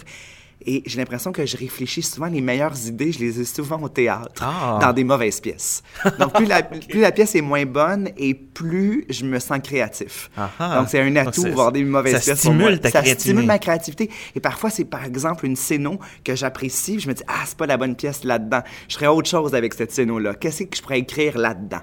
Et 0.66 0.84
j'ai 0.86 0.98
l'impression 0.98 1.32
que 1.32 1.46
je 1.46 1.58
réfléchis 1.58 2.02
souvent, 2.02 2.28
les 2.28 2.42
meilleures 2.42 2.78
idées, 2.88 3.12
je 3.12 3.20
les 3.20 3.40
ai 3.42 3.46
souvent 3.46 3.82
au 3.82 3.90
théâtre, 3.90 4.42
Ah. 4.46 4.80
dans 4.82 4.94
des 4.94 5.04
mauvaises 5.04 5.40
pièces. 5.40 5.84
Donc, 6.20 6.34
plus 6.34 6.46
la, 6.46 6.64
plus 6.90 7.02
la 7.02 7.12
pièce 7.12 7.36
est 7.36 7.42
moins 7.42 7.66
bonne 7.66 8.10
et 8.18 8.34
plus 8.34 9.06
je 9.10 9.26
me 9.26 9.40
sens 9.40 9.60
créatif. 9.64 10.30
Ah 10.38 10.50
ah. 10.60 10.80
Donc, 10.80 10.90
c'est 10.90 11.00
un 11.02 11.16
atout, 11.16 11.44
voir 11.54 11.72
des 11.72 11.84
mauvaises 11.84 12.14
ça 12.14 12.20
pièces. 12.20 12.42
pour 12.44 12.52
stimule 12.54 12.70
moi. 12.72 12.78
ta 12.78 12.90
ça 12.90 13.02
créativité. 13.02 13.20
stimule 13.30 13.46
ma 13.46 13.60
créativité. 13.60 14.10
Et 14.36 14.40
parfois, 14.40 14.70
c'est 14.70 14.86
par 14.86 15.04
exemple 15.06 15.46
une 15.46 15.56
scéno 15.56 16.00
que 16.24 16.36
j'apprécie. 16.36 17.00
Je 17.00 17.08
me 17.08 17.14
dis, 17.14 17.24
ah, 17.28 17.44
c'est 17.46 17.58
pas 17.58 17.66
la 17.68 17.78
bonne 17.78 17.96
pièce 17.96 18.24
là-dedans. 18.24 18.62
Je 18.88 18.96
ferais 18.96 19.08
autre 19.08 19.30
chose 19.30 19.54
avec 19.56 19.74
cette 19.74 19.92
scéno-là. 19.92 20.34
Qu'est-ce 20.36 20.64
que 20.64 20.76
je 20.78 20.82
pourrais 20.82 21.00
écrire 21.00 21.38
là-dedans? 21.38 21.82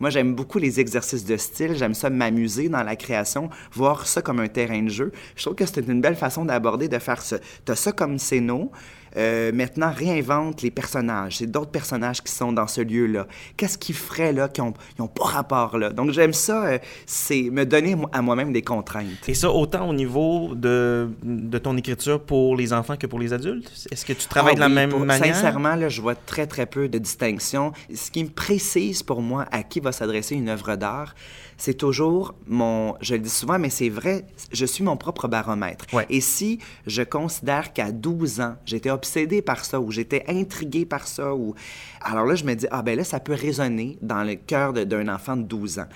Moi, 0.00 0.08
j'aime 0.08 0.34
beaucoup 0.34 0.58
les 0.58 0.80
exercices 0.80 1.26
de 1.26 1.36
style. 1.36 1.76
J'aime 1.76 1.92
ça 1.92 2.08
m'amuser 2.08 2.70
dans 2.70 2.82
la 2.82 2.96
création, 2.96 3.50
voir 3.72 4.06
ça 4.06 4.22
comme 4.22 4.40
un 4.40 4.48
terrain 4.48 4.82
de 4.82 4.88
jeu. 4.88 5.12
Je 5.36 5.42
trouve 5.42 5.54
que 5.54 5.66
c'est 5.66 5.86
une 5.86 6.00
belle 6.00 6.16
façon 6.16 6.46
d'aborder, 6.46 6.88
de 6.88 6.98
faire 6.98 7.20
ça. 7.20 7.36
T'as 7.66 7.76
ça 7.76 7.92
comme 7.92 8.18
scéno. 8.18 8.72
Euh, 9.16 9.50
maintenant, 9.52 9.92
réinvente 9.94 10.62
les 10.62 10.70
personnages. 10.70 11.38
C'est 11.38 11.46
d'autres 11.50 11.70
personnages 11.70 12.22
qui 12.22 12.32
sont 12.32 12.52
dans 12.52 12.66
ce 12.66 12.80
lieu-là. 12.80 13.26
Qu'est-ce 13.56 13.76
qu'ils 13.78 13.94
feraient 13.96 14.32
là, 14.32 14.48
qui 14.48 14.60
n'ont 14.60 14.72
pas 15.08 15.24
rapport 15.24 15.78
là? 15.78 15.90
Donc, 15.90 16.10
j'aime 16.12 16.32
ça, 16.32 16.64
euh, 16.66 16.78
c'est 17.06 17.42
me 17.50 17.64
donner 17.66 17.96
à 18.12 18.22
moi-même 18.22 18.52
des 18.52 18.62
contraintes. 18.62 19.28
Et 19.28 19.34
ça, 19.34 19.50
autant 19.50 19.88
au 19.88 19.92
niveau 19.94 20.54
de, 20.54 21.08
de 21.22 21.58
ton 21.58 21.76
écriture 21.76 22.20
pour 22.20 22.56
les 22.56 22.72
enfants 22.72 22.96
que 22.96 23.06
pour 23.06 23.18
les 23.18 23.32
adultes? 23.32 23.70
Est-ce 23.90 24.04
que 24.04 24.12
tu 24.12 24.26
travailles 24.28 24.52
Ah 24.52 24.56
de 24.56 24.60
la 24.60 24.66
oui, 24.68 24.74
même 24.74 24.90
pour- 24.90 25.00
manière? 25.00 25.34
Sincèrement, 25.34 25.74
là, 25.74 25.88
je 25.88 26.00
vois 26.00 26.14
très, 26.14 26.46
très 26.46 26.66
peu 26.66 26.88
de 26.88 26.98
distinction. 26.98 27.72
Ce 27.94 28.10
qui 28.10 28.24
me 28.24 28.30
précise 28.30 29.02
pour 29.02 29.22
moi 29.22 29.46
à 29.50 29.62
qui 29.62 29.80
va 29.80 29.92
s'adresser 29.92 30.34
une 30.36 30.48
œuvre 30.48 30.76
d'art, 30.76 31.14
c'est 31.56 31.74
toujours 31.74 32.34
mon... 32.46 32.94
Je 33.02 33.14
le 33.14 33.20
dis 33.20 33.28
souvent, 33.28 33.58
mais 33.58 33.68
c'est 33.70 33.90
vrai, 33.90 34.24
je 34.50 34.64
suis 34.64 34.82
mon 34.82 34.96
propre 34.96 35.28
baromètre. 35.28 35.84
Ouais. 35.92 36.06
Et 36.08 36.22
si 36.22 36.58
je 36.86 37.02
considère 37.02 37.72
qu'à 37.74 37.92
12 37.92 38.40
ans, 38.40 38.54
j'étais 38.64 38.90
obsédé 39.00 39.40
par 39.40 39.64
ça, 39.64 39.80
ou 39.80 39.90
j'étais 39.90 40.24
intrigué 40.28 40.84
par 40.84 41.08
ça, 41.08 41.34
ou... 41.34 41.54
Alors 42.02 42.26
là, 42.26 42.34
je 42.34 42.44
me 42.44 42.54
dis, 42.54 42.66
ah 42.70 42.82
ben 42.82 42.96
là, 42.96 43.04
ça 43.04 43.18
peut 43.18 43.34
résonner 43.34 43.98
dans 44.02 44.22
le 44.22 44.34
cœur 44.34 44.74
d'un 44.74 45.08
enfant 45.08 45.36
de 45.36 45.42
12 45.42 45.78
ans. 45.78 45.88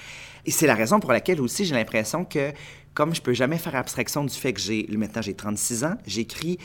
Et 0.46 0.50
c'est 0.50 0.66
la 0.66 0.74
raison 0.74 1.00
pour 1.00 1.12
laquelle 1.12 1.40
aussi 1.40 1.66
j'ai 1.66 1.74
l'impression 1.74 2.24
que, 2.24 2.52
comme 2.94 3.14
je 3.14 3.20
peux 3.20 3.34
jamais 3.34 3.58
faire 3.58 3.76
abstraction 3.76 4.24
du 4.24 4.34
fait 4.34 4.54
que 4.54 4.60
j'ai... 4.60 4.86
Maintenant, 4.96 5.22
j'ai 5.22 5.34
36 5.34 5.84
ans, 5.84 5.96
j'écris 6.06 6.58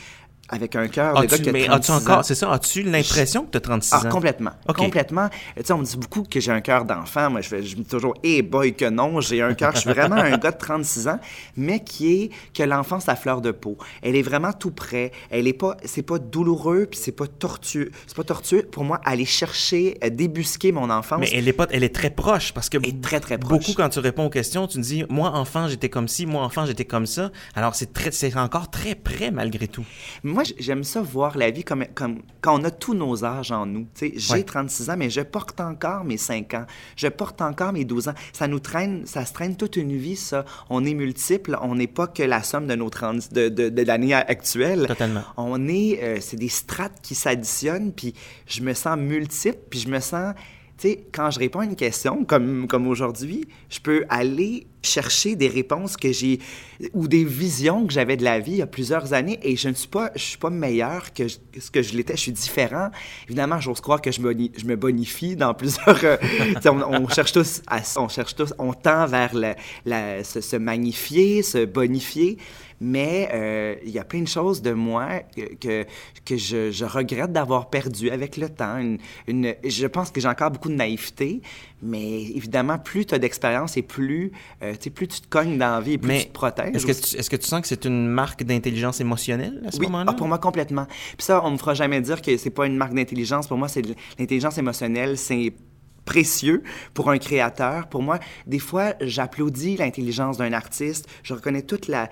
avec 0.50 0.76
un 0.76 0.88
cœur 0.88 1.14
de 1.20 1.26
gars 1.26 1.34
As-tu, 1.34 1.42
qui 1.42 1.48
a 1.48 1.52
mais 1.52 1.64
36 1.66 1.90
as-tu 1.90 1.90
ans. 1.92 1.96
encore, 2.12 2.24
c'est 2.24 2.34
ça, 2.34 2.52
as-tu 2.52 2.82
l'impression 2.82 3.44
que 3.46 3.50
tu 3.52 3.56
as 3.58 3.60
36 3.60 3.90
Ah, 3.94 4.06
ans? 4.06 4.10
complètement. 4.10 4.50
OK. 4.68 4.76
Complètement. 4.76 5.28
Tu 5.56 5.62
sais, 5.64 5.72
on 5.72 5.78
me 5.78 5.84
dit 5.84 5.96
beaucoup 5.96 6.22
que 6.24 6.40
j'ai 6.40 6.52
un 6.52 6.60
cœur 6.60 6.84
d'enfant. 6.84 7.30
Moi, 7.30 7.40
je, 7.40 7.48
fais, 7.48 7.62
je 7.62 7.76
me 7.76 7.82
dis 7.82 7.88
toujours, 7.88 8.14
eh 8.22 8.42
boy, 8.42 8.74
que 8.74 8.88
non, 8.88 9.20
j'ai 9.20 9.40
un 9.42 9.54
cœur. 9.54 9.72
Je 9.74 9.80
suis 9.80 9.90
vraiment 9.90 10.16
un 10.16 10.36
gars 10.38 10.50
de 10.50 10.58
36 10.58 11.08
ans, 11.08 11.18
mais 11.56 11.80
qui 11.82 12.12
est, 12.24 12.30
que 12.54 12.62
l'enfance 12.62 13.08
à 13.08 13.16
fleur 13.16 13.40
de 13.40 13.50
peau. 13.50 13.78
Elle 14.02 14.16
est 14.16 14.22
vraiment 14.22 14.52
tout 14.52 14.70
près. 14.72 15.12
Elle 15.30 15.46
est 15.46 15.52
pas, 15.52 15.76
c'est 15.84 16.02
pas 16.02 16.18
douloureux, 16.18 16.86
puis 16.90 16.98
c'est 17.02 17.12
pas 17.12 17.26
tortueux. 17.26 17.90
C'est 18.06 18.16
pas 18.16 18.24
tortueux 18.24 18.62
pour 18.70 18.84
moi 18.84 19.00
aller 19.04 19.24
chercher, 19.24 19.96
euh, 20.04 20.10
débusquer 20.10 20.72
mon 20.72 20.90
enfance. 20.90 21.20
Mais 21.20 21.30
elle 21.32 21.48
est, 21.48 21.52
pas, 21.52 21.66
elle 21.70 21.84
est 21.84 21.94
très 21.94 22.10
proche 22.10 22.52
parce 22.52 22.68
que 22.68 22.78
Elle 22.78 22.88
est 22.88 23.00
très, 23.00 23.20
très 23.20 23.38
proche. 23.38 23.50
beaucoup, 23.58 23.72
quand 23.74 23.88
tu 23.88 23.98
réponds 24.00 24.26
aux 24.26 24.30
questions, 24.30 24.66
tu 24.66 24.78
me 24.78 24.82
dis 24.82 25.04
Moi, 25.08 25.30
enfant, 25.30 25.68
j'étais 25.68 25.88
comme 25.88 26.08
ci, 26.08 26.26
moi, 26.26 26.42
enfant, 26.42 26.66
j'étais 26.66 26.84
comme 26.84 27.06
ça. 27.06 27.30
Alors, 27.54 27.74
c'est, 27.74 27.92
très, 27.92 28.10
c'est 28.10 28.34
encore 28.36 28.70
très 28.70 28.94
près 28.94 29.30
malgré 29.30 29.68
tout. 29.68 29.84
Moi, 30.22 30.39
j- 30.44 30.54
j'aime 30.58 30.84
ça 30.84 31.00
voir 31.02 31.36
la 31.38 31.50
vie 31.50 31.64
comme, 31.64 31.84
comme 31.94 32.22
quand 32.40 32.60
on 32.60 32.64
a 32.64 32.70
tous 32.70 32.94
nos 32.94 33.24
âges 33.24 33.52
en 33.52 33.66
nous. 33.66 33.86
J'ai 34.00 34.14
Ouais. 34.32 34.42
36 34.42 34.90
ans, 34.90 34.94
mais 34.96 35.10
je 35.10 35.20
porte 35.20 35.60
encore 35.60 36.04
mes 36.04 36.16
5 36.16 36.54
ans. 36.54 36.66
Je 36.96 37.08
porte 37.08 37.40
encore 37.42 37.72
mes 37.72 37.84
12 37.84 38.08
ans. 38.08 38.14
Ça 38.32 38.48
nous 38.48 38.60
traîne, 38.60 39.06
ça 39.06 39.24
se 39.24 39.32
traîne 39.32 39.56
toute 39.56 39.76
une 39.76 39.96
vie, 39.96 40.16
ça. 40.16 40.44
On 40.68 40.84
est 40.84 40.94
multiples, 40.94 41.56
on 41.62 41.74
n'est 41.74 41.86
pas 41.86 42.06
que 42.06 42.22
la 42.22 42.42
somme 42.42 42.66
de 42.66 42.74
nos 42.74 42.90
30, 42.90 43.32
de, 43.32 43.48
de, 43.48 43.68
de 43.68 43.82
l'année 43.82 44.14
actuelle. 44.14 44.86
Totalement. 44.86 45.22
On 45.36 45.68
est, 45.68 46.02
euh, 46.02 46.18
c'est 46.20 46.36
des 46.36 46.48
strates 46.48 47.00
qui 47.02 47.14
s'additionnent, 47.14 47.92
puis 47.92 48.14
je 48.46 48.62
me 48.62 48.72
sens 48.74 48.96
multiple, 48.98 49.58
puis 49.70 49.80
je 49.80 49.88
me 49.88 50.00
sens... 50.00 50.34
Quand 51.12 51.30
je 51.30 51.38
réponds 51.38 51.60
à 51.60 51.64
une 51.64 51.76
question, 51.76 52.24
comme, 52.24 52.66
comme 52.66 52.86
aujourd'hui, 52.86 53.46
je 53.68 53.80
peux 53.80 54.04
aller 54.08 54.66
chercher 54.82 55.36
des 55.36 55.48
réponses 55.48 55.96
que 55.96 56.10
j'ai 56.10 56.40
ou 56.94 57.06
des 57.06 57.24
visions 57.24 57.86
que 57.86 57.92
j'avais 57.92 58.16
de 58.16 58.24
la 58.24 58.40
vie 58.40 58.52
il 58.52 58.58
y 58.58 58.62
a 58.62 58.66
plusieurs 58.66 59.12
années 59.12 59.38
et 59.42 59.54
je 59.54 59.68
ne 59.68 59.74
suis 59.74 59.88
pas 59.88 60.10
je 60.14 60.22
suis 60.22 60.38
pas 60.38 60.48
meilleur 60.48 61.12
que 61.12 61.28
ce 61.28 61.70
que 61.70 61.82
je 61.82 61.94
l'étais. 61.94 62.16
Je 62.16 62.20
suis 62.20 62.32
différent. 62.32 62.90
Évidemment 63.26 63.60
j'ose 63.60 63.80
croire 63.82 64.00
que 64.00 64.10
je, 64.10 64.22
me 64.22 64.76
bonifie 64.76 65.36
dans 65.36 65.52
plusieurs 65.52 66.02
euh, 66.04 66.16
on, 66.64 67.08
cherche 67.08 67.32
tous 67.32 67.60
à, 67.66 67.80
on 67.96 68.08
cherche 68.08 68.34
tous 68.34 68.54
on 68.58 68.72
tend 68.72 69.06
vers 69.06 69.32
se 69.34 70.56
magnifier 70.56 71.42
se 71.42 71.66
bonifier 71.66 72.38
mais 72.80 73.28
euh, 73.34 73.74
il 73.84 73.90
y 73.90 73.98
a 73.98 74.04
plein 74.04 74.22
de 74.22 74.28
choses 74.28 74.62
de 74.62 74.72
moi 74.72 75.20
que, 75.60 75.84
que, 76.24 76.36
je, 76.36 76.70
je 76.70 76.84
regrette 76.84 77.32
d'avoir 77.32 77.68
perdu 77.70 78.10
avec 78.10 78.36
le 78.36 78.48
temps. 78.48 78.78
Une, 78.78 78.98
une- 79.26 79.54
je 79.64 79.86
pense 79.86 80.10
que 80.10 80.20
j'ai 80.20 80.28
encore 80.28 80.50
beaucoup 80.50 80.68
de 80.70 80.74
naïveté, 80.74 81.42
mais 81.82 82.22
évidemment, 82.22 82.78
plus 82.78 83.04
tu 83.06 83.14
as 83.14 83.18
d'expérience 83.18 83.76
et 83.76 83.82
plus, 83.82 84.32
euh, 84.62 84.74
plus 84.94 85.08
tu 85.08 85.20
te 85.20 85.28
cognes 85.28 85.58
dans 85.58 85.70
la 85.74 85.80
vie 85.80 85.92
et 85.92 85.98
plus 85.98 86.08
Mais 86.08 86.20
tu 86.20 86.26
te 86.28 86.32
protèges. 86.32 86.74
Est-ce 86.74 86.86
que, 86.86 87.18
est-ce 87.18 87.28
que 87.30 87.36
tu 87.36 87.46
sens 87.46 87.60
que 87.60 87.68
c'est 87.68 87.84
une 87.84 88.06
marque 88.06 88.42
d'intelligence 88.44 89.00
émotionnelle 89.00 89.62
à 89.66 89.70
ce 89.70 89.78
Oui, 89.78 89.86
moment-là? 89.86 90.12
ah, 90.12 90.14
pour 90.14 90.26
moi 90.28 90.38
complètement. 90.38 90.86
Puis 90.86 91.24
ça, 91.26 91.42
on 91.44 91.50
me 91.50 91.56
fera 91.58 91.74
jamais 91.74 92.00
dire 92.00 92.22
que 92.22 92.36
c'est 92.36 92.50
pas 92.50 92.66
une 92.66 92.76
marque 92.76 92.94
d'intelligence. 92.94 93.46
Pour 93.46 93.58
moi, 93.58 93.68
c'est 93.68 93.82
l'intelligence 94.18 94.56
émotionnelle, 94.58 95.18
c'est 95.18 95.52
précieux 96.06 96.62
pour 96.94 97.10
un 97.10 97.18
créateur. 97.18 97.88
Pour 97.88 98.02
moi, 98.02 98.18
des 98.46 98.58
fois, 98.58 98.94
j'applaudis 99.00 99.76
l'intelligence 99.76 100.38
d'un 100.38 100.52
artiste. 100.52 101.06
Je 101.22 101.34
reconnais 101.34 101.62
toute 101.62 101.88
la 101.88 102.08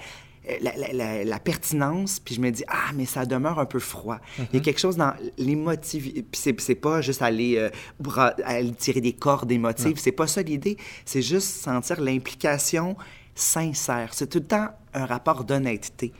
la, 0.60 1.24
la- 1.24 1.38
pertinence, 1.38 2.20
puis 2.20 2.34
je 2.34 2.40
me 2.40 2.50
dis, 2.50 2.64
ah, 2.68 2.90
mais 2.94 3.04
ça 3.04 3.24
demeure 3.26 3.58
un 3.58 3.66
peu 3.66 3.78
froid. 3.78 4.18
Il 4.38 4.56
y 4.56 4.56
a 4.58 4.60
quelque 4.60 4.80
chose 4.80 4.96
dans 4.96 5.12
l'émotive, 5.38 6.24
puis 6.30 6.52
c'est, 6.58 6.74
pas 6.74 7.00
juste 7.00 7.22
aller, 7.22 7.56
euh, 7.56 7.70
bra- 8.00 8.34
aller 8.44 8.72
tirer 8.72 9.00
des 9.00 9.12
cordes 9.12 9.50
émotives, 9.52 9.96
c'est 9.98 10.12
pas 10.12 10.26
ça 10.26 10.42
l'idée, 10.42 10.76
c'est 11.04 11.22
juste 11.22 11.48
sentir 11.62 12.00
l'implication 12.00 12.96
sincère. 13.34 14.10
C'est 14.14 14.28
tout 14.28 14.38
le 14.38 14.46
temps 14.46 14.68
un 14.94 15.06
rapport 15.06 15.44
d'honnêteté. 15.44 16.12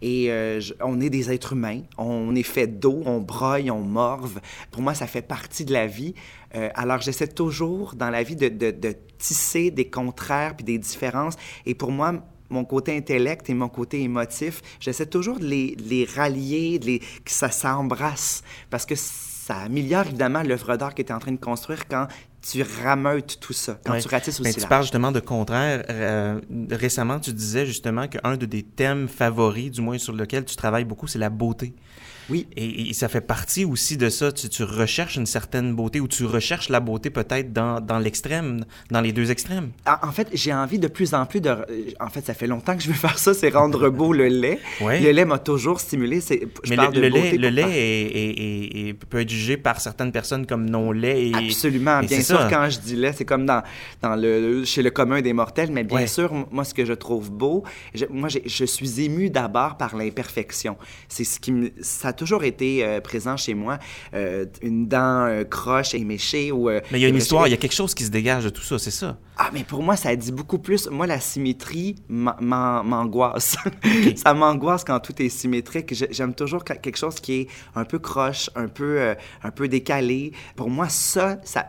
Et 0.00 0.30
euh, 0.32 0.58
je- 0.60 0.74
on 0.80 1.00
est 1.00 1.10
des 1.10 1.30
êtres 1.30 1.52
humains, 1.52 1.82
on 1.98 2.34
est 2.34 2.42
fait 2.42 2.66
d'eau, 2.66 3.02
on 3.06 3.20
broille, 3.20 3.70
on 3.70 3.82
morve. 3.82 4.40
Pour 4.70 4.82
moi, 4.82 4.94
ça 4.94 5.06
fait 5.06 5.22
partie 5.22 5.64
de 5.64 5.72
la 5.72 5.86
vie. 5.86 6.14
Euh, 6.56 6.70
alors, 6.74 7.00
j'essaie 7.00 7.28
toujours 7.28 7.94
dans 7.94 8.10
la 8.10 8.22
vie 8.22 8.34
de, 8.36 8.48
de- 8.48 8.70
de 8.72 8.96
tisser 9.18 9.70
des 9.70 9.88
contraires 9.88 10.56
puis 10.56 10.64
des 10.64 10.78
différences. 10.78 11.34
Et 11.66 11.74
pour 11.74 11.92
moi, 11.92 12.14
mon 12.52 12.64
côté 12.64 12.96
intellect 12.96 13.48
et 13.50 13.54
mon 13.54 13.68
côté 13.68 14.02
émotif, 14.02 14.62
j'essaie 14.80 15.06
toujours 15.06 15.38
de 15.38 15.46
les, 15.46 15.76
les 15.88 16.04
rallier, 16.04 16.78
de 16.78 16.86
les, 16.86 16.98
que 16.98 17.30
ça 17.30 17.50
s'embrasse. 17.50 18.42
Parce 18.70 18.86
que 18.86 18.94
ça 18.94 19.56
améliore 19.56 20.06
évidemment 20.06 20.42
l'œuvre 20.42 20.76
d'art 20.76 20.94
que 20.94 21.02
tu 21.02 21.08
es 21.08 21.12
en 21.12 21.18
train 21.18 21.32
de 21.32 21.40
construire 21.40 21.88
quand 21.88 22.06
tu 22.50 22.62
rameutes 22.84 23.38
tout 23.40 23.52
ça, 23.52 23.78
quand 23.84 23.92
Ouais. 23.92 24.00
tu 24.00 24.08
ratisses 24.08 24.40
Mais 24.40 24.48
aussi 24.48 24.54
tu 24.56 24.60
large. 24.60 24.68
parles 24.68 24.82
justement 24.82 25.12
de 25.12 25.20
contraire. 25.20 25.84
Euh, 25.90 26.40
récemment, 26.70 27.20
tu 27.20 27.32
disais 27.32 27.66
justement 27.66 28.08
qu'un 28.08 28.36
de 28.36 28.46
tes 28.46 28.62
thèmes 28.62 29.08
favoris, 29.08 29.70
du 29.70 29.80
moins 29.80 29.98
sur 29.98 30.12
lequel 30.12 30.44
tu 30.44 30.56
travailles 30.56 30.84
beaucoup, 30.84 31.06
c'est 31.06 31.18
la 31.20 31.30
beauté. 31.30 31.72
Oui. 32.30 32.46
Et, 32.56 32.88
et 32.88 32.92
ça 32.92 33.08
fait 33.08 33.20
partie 33.20 33.64
aussi 33.64 33.96
de 33.96 34.08
ça. 34.08 34.30
Tu, 34.30 34.48
tu, 34.48 34.62
recherches 34.62 35.16
une 35.16 35.26
certaine 35.26 35.74
beauté 35.74 35.98
ou 36.00 36.06
tu 36.06 36.24
recherches 36.24 36.68
la 36.68 36.78
beauté 36.78 37.10
peut-être 37.10 37.52
dans, 37.52 37.80
dans 37.80 37.98
l'extrême, 37.98 38.64
dans 38.92 39.00
les 39.00 39.12
deux 39.12 39.32
extrêmes. 39.32 39.70
Ah, 39.84 39.98
en 40.06 40.12
fait, 40.12 40.28
j'ai 40.32 40.54
envie 40.54 40.78
de 40.78 40.86
plus 40.86 41.14
en 41.14 41.26
plus 41.26 41.40
de. 41.40 41.50
En 41.98 42.08
fait, 42.08 42.24
ça 42.24 42.32
fait 42.32 42.46
longtemps 42.46 42.76
que 42.76 42.82
je 42.82 42.88
veux 42.88 42.94
faire 42.94 43.18
ça, 43.18 43.34
c'est 43.34 43.50
rendre 43.50 43.90
beau 43.90 44.12
le 44.12 44.28
lait. 44.28 44.60
Ouais. 44.80 45.00
Le 45.00 45.10
lait 45.10 45.24
m'a 45.24 45.40
toujours 45.40 45.80
stimulé. 45.80 46.20
Je 46.20 46.70
Mais 46.70 46.76
parle 46.76 46.94
le, 46.94 47.00
de 47.00 47.06
le 47.06 47.10
beauté 47.10 47.30
lait, 47.32 47.38
le 47.38 47.48
lait 47.48 47.70
est- 47.70 48.16
est- 48.16 48.88
est- 48.88 48.94
peut 48.94 49.20
être 49.20 49.28
jugé 49.28 49.56
par 49.56 49.80
certaines 49.80 50.12
personnes 50.12 50.46
comme 50.46 50.70
non 50.70 50.92
lait. 50.92 51.26
Et, 51.28 51.34
Absolument. 51.34 52.00
et 52.02 52.06
Bien 52.06 52.18
c'est 52.18 52.22
sûr, 52.38 52.48
quand 52.50 52.68
je 52.70 52.78
dis 52.80 52.96
lait, 52.96 53.12
c'est 53.12 53.24
comme 53.24 53.46
dans, 53.46 53.62
dans 54.02 54.16
le, 54.16 54.64
chez 54.64 54.82
le 54.82 54.90
commun 54.90 55.20
des 55.20 55.32
mortels, 55.32 55.70
mais 55.72 55.84
bien 55.84 55.98
Ouais. 55.98 56.06
sûr, 56.06 56.32
moi, 56.50 56.64
ce 56.64 56.74
que 56.74 56.84
je 56.84 56.92
trouve 56.92 57.30
beau, 57.30 57.62
je- 57.94 58.06
moi, 58.10 58.28
je 58.28 58.64
suis 58.64 59.00
ému 59.00 59.30
d'abord 59.30 59.76
par 59.76 59.96
l'imperfection. 59.96 60.76
C'est 61.08 61.24
ce 61.24 61.38
qui 61.40 61.52
me, 61.52 61.70
ça 61.80 62.08
a 62.08 62.12
toujours 62.12 62.44
été 62.44 62.84
euh, 62.84 63.00
présent 63.00 63.36
chez 63.36 63.54
moi. 63.54 63.78
Euh, 64.14 64.46
une 64.62 64.86
dent 64.88 65.26
euh, 65.26 65.44
croche 65.44 65.94
et 65.94 66.04
méchée 66.04 66.52
ou... 66.52 66.68
Mais 66.68 66.82
il 66.92 67.00
y 67.00 67.04
a 67.04 67.08
une 67.08 67.16
histoire, 67.16 67.46
il 67.46 67.50
y 67.50 67.54
a 67.54 67.56
quelque 67.56 67.74
chose 67.74 67.94
qui 67.94 68.04
se 68.04 68.10
dégage 68.10 68.44
de 68.44 68.50
tout 68.50 68.62
ça, 68.62 68.78
c'est 68.78 68.90
ça. 68.90 69.18
Ah, 69.38 69.50
mais 69.52 69.64
pour 69.64 69.82
moi, 69.82 69.96
ça 69.96 70.14
dit 70.14 70.30
beaucoup 70.30 70.58
plus. 70.58 70.88
Moi, 70.90 71.06
la 71.06 71.18
symétrie 71.18 71.96
m'an- 72.08 72.36
m'an- 72.40 72.84
m'angoisse. 72.84 73.56
ça 74.16 74.34
m'angoisse 74.34 74.84
quand 74.84 75.00
tout 75.00 75.20
est 75.22 75.28
symétrique. 75.28 75.94
J'ai- 75.94 76.08
J'aime 76.10 76.34
toujours 76.34 76.64
que- 76.64 76.74
quelque 76.74 76.98
chose 76.98 77.18
qui 77.18 77.32
est 77.40 77.48
un 77.74 77.84
peu 77.84 77.98
croche, 77.98 78.50
un 78.54 78.68
peu, 78.68 79.00
euh, 79.00 79.14
un 79.42 79.50
peu 79.50 79.68
décalé. 79.68 80.32
Pour 80.54 80.68
moi, 80.70 80.88
ça, 80.88 81.38
ça 81.44 81.66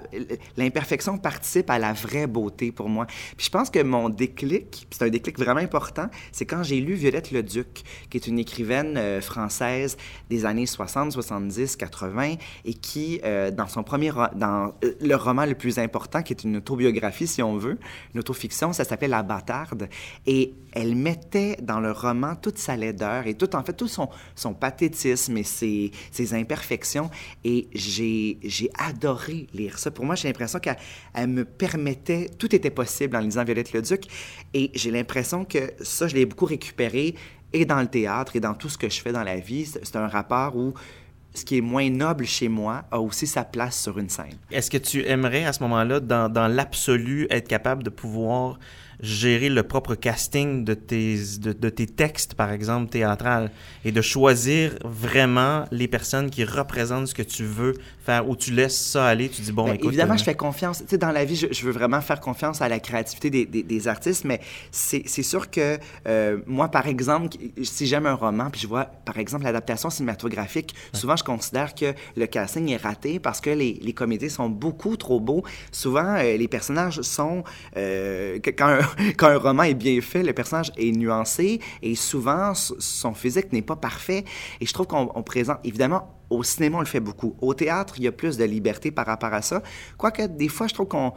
l'imperfection 0.58 1.18
participe 1.18 1.70
à 1.70 1.80
la 1.80 1.94
vraie 1.94 2.28
beauté 2.28 2.72
pour 2.72 2.90
moi. 2.90 3.06
Puis 3.38 3.46
je 3.46 3.50
pense 3.50 3.70
que 3.70 3.82
mon 3.82 4.10
déclic, 4.10 4.88
c'est 4.92 5.04
un 5.04 5.10
déclic 5.10 5.38
vraiment 5.38 5.60
important, 5.60 6.08
c'est 6.32 6.46
quand 6.46 6.64
j'ai 6.64 6.80
lu 6.80 6.94
Violette 6.94 7.32
Leduc, 7.32 7.84
qui 8.10 8.18
est 8.18 8.28
une 8.28 8.40
écrivaine 8.40 8.98
euh, 8.98 9.22
française 9.22 9.98
des 10.30 10.46
années 10.46 10.66
60, 10.66 11.12
70, 11.12 11.76
80, 11.76 12.36
et 12.66 12.74
qui, 12.74 13.20
euh, 13.24 13.52
dans 13.52 13.68
son 13.68 13.84
premier, 13.84 14.12
dans 14.36 14.74
euh, 14.84 14.94
le 15.02 15.16
roman 15.16 15.46
le 15.46 15.56
plus 15.56 15.80
important, 15.80 16.22
qui 16.22 16.34
est 16.34 16.44
une 16.44 16.58
autobiographie, 16.58 17.28
si 17.28 17.42
on 17.42 17.58
veut, 17.58 17.78
une 18.14 18.20
autofiction, 18.20 18.74
ça 18.74 18.84
s'appelait 18.84 19.08
La 19.08 19.24
bâtarde, 19.24 19.90
et 20.26 20.54
elle 20.72 20.96
mettait 20.96 21.58
dans 21.62 21.80
le 21.80 21.92
roman 21.92 22.36
toute 22.36 22.58
sa 22.58 22.76
laideur 22.76 23.28
et 23.28 23.36
tout, 23.36 23.56
en 23.56 23.64
fait, 23.64 23.74
tout 23.74 23.88
son, 23.88 24.10
son 24.36 24.54
pathétisme 24.54 25.38
et 25.38 25.44
ses, 25.44 25.92
ses 26.12 26.34
imperfections, 26.34 27.10
et 27.44 27.68
j'ai 27.74 28.40
adoré 28.78 29.48
lire 29.54 29.80
ça. 29.80 29.92
Pour 29.92 30.06
moi, 30.06 30.16
j'ai 30.16 30.28
l'impression 30.28 30.43
qu'elle 30.60 30.78
elle 31.14 31.28
me 31.28 31.46
permettait, 31.46 32.30
tout 32.38 32.54
était 32.56 32.70
possible 32.70 33.16
en 33.16 33.20
lisant 33.20 33.44
Violette 33.44 33.74
Leduc, 33.74 34.06
et 34.54 34.72
j'ai 34.74 34.92
l'impression 34.92 35.46
que 35.46 35.72
ça, 35.82 36.08
je 36.08 36.16
l'ai 36.16 36.26
beaucoup 36.26 36.46
récupéré 36.46 37.16
et 37.54 37.66
dans 37.66 37.82
le 37.82 37.88
théâtre 37.88 38.36
et 38.36 38.40
dans 38.40 38.54
tout 38.54 38.70
ce 38.70 38.78
que 38.78 38.90
je 38.90 39.02
fais 39.02 39.12
dans 39.12 39.24
la 39.24 39.38
vie. 39.38 39.66
C'est 39.66 39.86
c'est 39.86 39.98
un 39.98 40.08
rapport 40.08 40.56
où 40.56 40.74
ce 41.34 41.46
qui 41.46 41.58
est 41.58 41.62
moins 41.62 41.90
noble 41.90 42.26
chez 42.26 42.48
moi 42.48 42.84
a 42.92 43.00
aussi 43.00 43.26
sa 43.28 43.44
place 43.44 43.82
sur 43.82 43.98
une 43.98 44.10
scène. 44.10 44.38
Est-ce 44.52 44.70
que 44.70 44.78
tu 44.78 45.06
aimerais 45.06 45.46
à 45.46 45.54
ce 45.54 45.64
moment-là, 45.64 46.00
dans, 46.00 46.30
dans 46.30 46.48
l'absolu, 46.48 47.28
être 47.30 47.48
capable 47.48 47.84
de 47.84 47.90
pouvoir 47.90 48.60
gérer 49.04 49.50
le 49.50 49.62
propre 49.64 49.94
casting 49.96 50.64
de 50.64 50.74
tes, 50.74 51.18
de, 51.40 51.52
de 51.54 51.70
tes 51.70 51.86
textes, 51.86 52.34
par 52.34 52.52
exemple, 52.52 52.90
théâtrales, 52.90 53.52
et 53.86 53.92
de 53.92 54.02
choisir 54.02 54.72
vraiment 54.84 55.66
les 55.72 55.88
personnes 55.90 56.30
qui 56.32 56.44
représentent 56.46 57.10
ce 57.10 57.14
que 57.14 57.22
tu 57.22 57.44
veux 57.44 57.74
faire, 58.06 58.28
ou 58.30 58.36
tu 58.38 58.52
laisses 58.54 58.80
ça 58.80 59.06
aller, 59.06 59.28
tu 59.30 59.42
dis, 59.42 59.52
bon, 59.52 59.66
Ben, 59.66 59.74
écoute... 59.74 59.88
évidemment, 59.90 60.14
euh, 60.14 60.18
je 60.18 60.24
fais 60.24 60.36
confiance. 60.36 60.80
Tu 60.80 60.86
sais, 60.92 60.98
dans 60.98 61.12
la 61.12 61.26
vie, 61.26 61.36
je, 61.36 61.48
je 61.52 61.66
veux 61.66 61.72
vraiment 61.72 62.00
faire 62.02 62.22
confiance 62.22 62.62
à 62.62 62.70
la 62.70 62.80
créativité 62.80 63.30
des, 63.30 63.46
des- 63.46 63.64
des 63.64 63.88
artistes, 63.88 64.24
mais 64.24 64.40
c'est 64.72 65.04
c'est 65.06 65.22
sûr 65.24 65.52
que 65.52 65.78
euh, 66.08 66.38
moi, 66.48 66.70
par 66.70 66.88
exemple, 66.88 67.36
si 67.62 67.86
j'aime 67.88 68.06
un 68.06 68.14
roman, 68.16 68.50
puis 68.50 68.62
je 68.62 68.68
vois, 68.68 68.86
par 68.86 69.18
exemple, 69.20 69.44
l'adaptation 69.44 69.90
cinématographique, 69.90 70.74
souvent, 70.94 71.18
je 71.18 71.24
considère 71.26 71.76
que 71.76 71.94
le 72.16 72.26
casting 72.26 72.70
est 72.72 72.78
raté 72.78 73.20
parce 73.20 73.42
que 73.42 73.50
les, 73.50 73.80
les 73.82 73.94
comédiens 73.94 74.30
sont 74.30 74.50
beaucoup 74.50 74.96
trop 74.96 75.20
beaux. 75.20 75.44
Souvent, 75.74 76.16
euh, 76.18 76.38
les 76.38 76.48
personnages 76.48 77.02
sont... 77.02 77.44
euh, 77.76 78.40
quand, 78.58 78.68
un, 78.70 78.80
quand 79.18 79.28
un 79.28 79.38
roman 79.38 79.64
est 79.64 79.74
bien 79.74 80.00
fait, 80.02 80.24
le 80.24 80.34
personnage 80.34 80.72
est 80.78 80.92
nuancé 80.92 81.60
et 81.82 81.96
souvent, 81.96 82.54
son 82.56 83.14
physique 83.14 83.52
n'est 83.54 83.62
pas 83.62 83.76
parfait. 83.76 84.24
Et 84.60 84.66
je 84.66 84.74
trouve 84.74 84.88
qu'on 84.88 85.10
on 85.16 85.24
présente... 85.24 85.60
Évidemment, 85.64 86.08
au 86.30 86.44
cinéma, 86.44 86.78
on 86.78 86.82
le 86.82 86.86
fait 86.86 87.00
beaucoup. 87.00 87.36
Au 87.42 87.54
théâtre, 87.54 87.96
il 87.98 88.04
y 88.04 88.08
a 88.08 88.12
plus 88.12 88.38
de 88.38 88.44
liberté 88.44 88.92
par 88.92 89.06
rapport 89.06 89.34
à 89.34 89.42
ça. 89.42 89.62
Quoique, 89.98 90.24
des 90.24 90.48
fois, 90.48 90.68
je 90.68 90.74
trouve 90.74 90.88
qu'on 90.88 91.14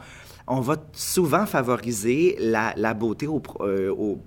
on 0.47 0.61
va 0.61 0.77
souvent 0.93 1.45
favoriser 1.45 2.37
la, 2.39 2.93
beauté 2.93 3.27
au, 3.27 3.41
euh, 3.61 3.89
au- 3.91 4.19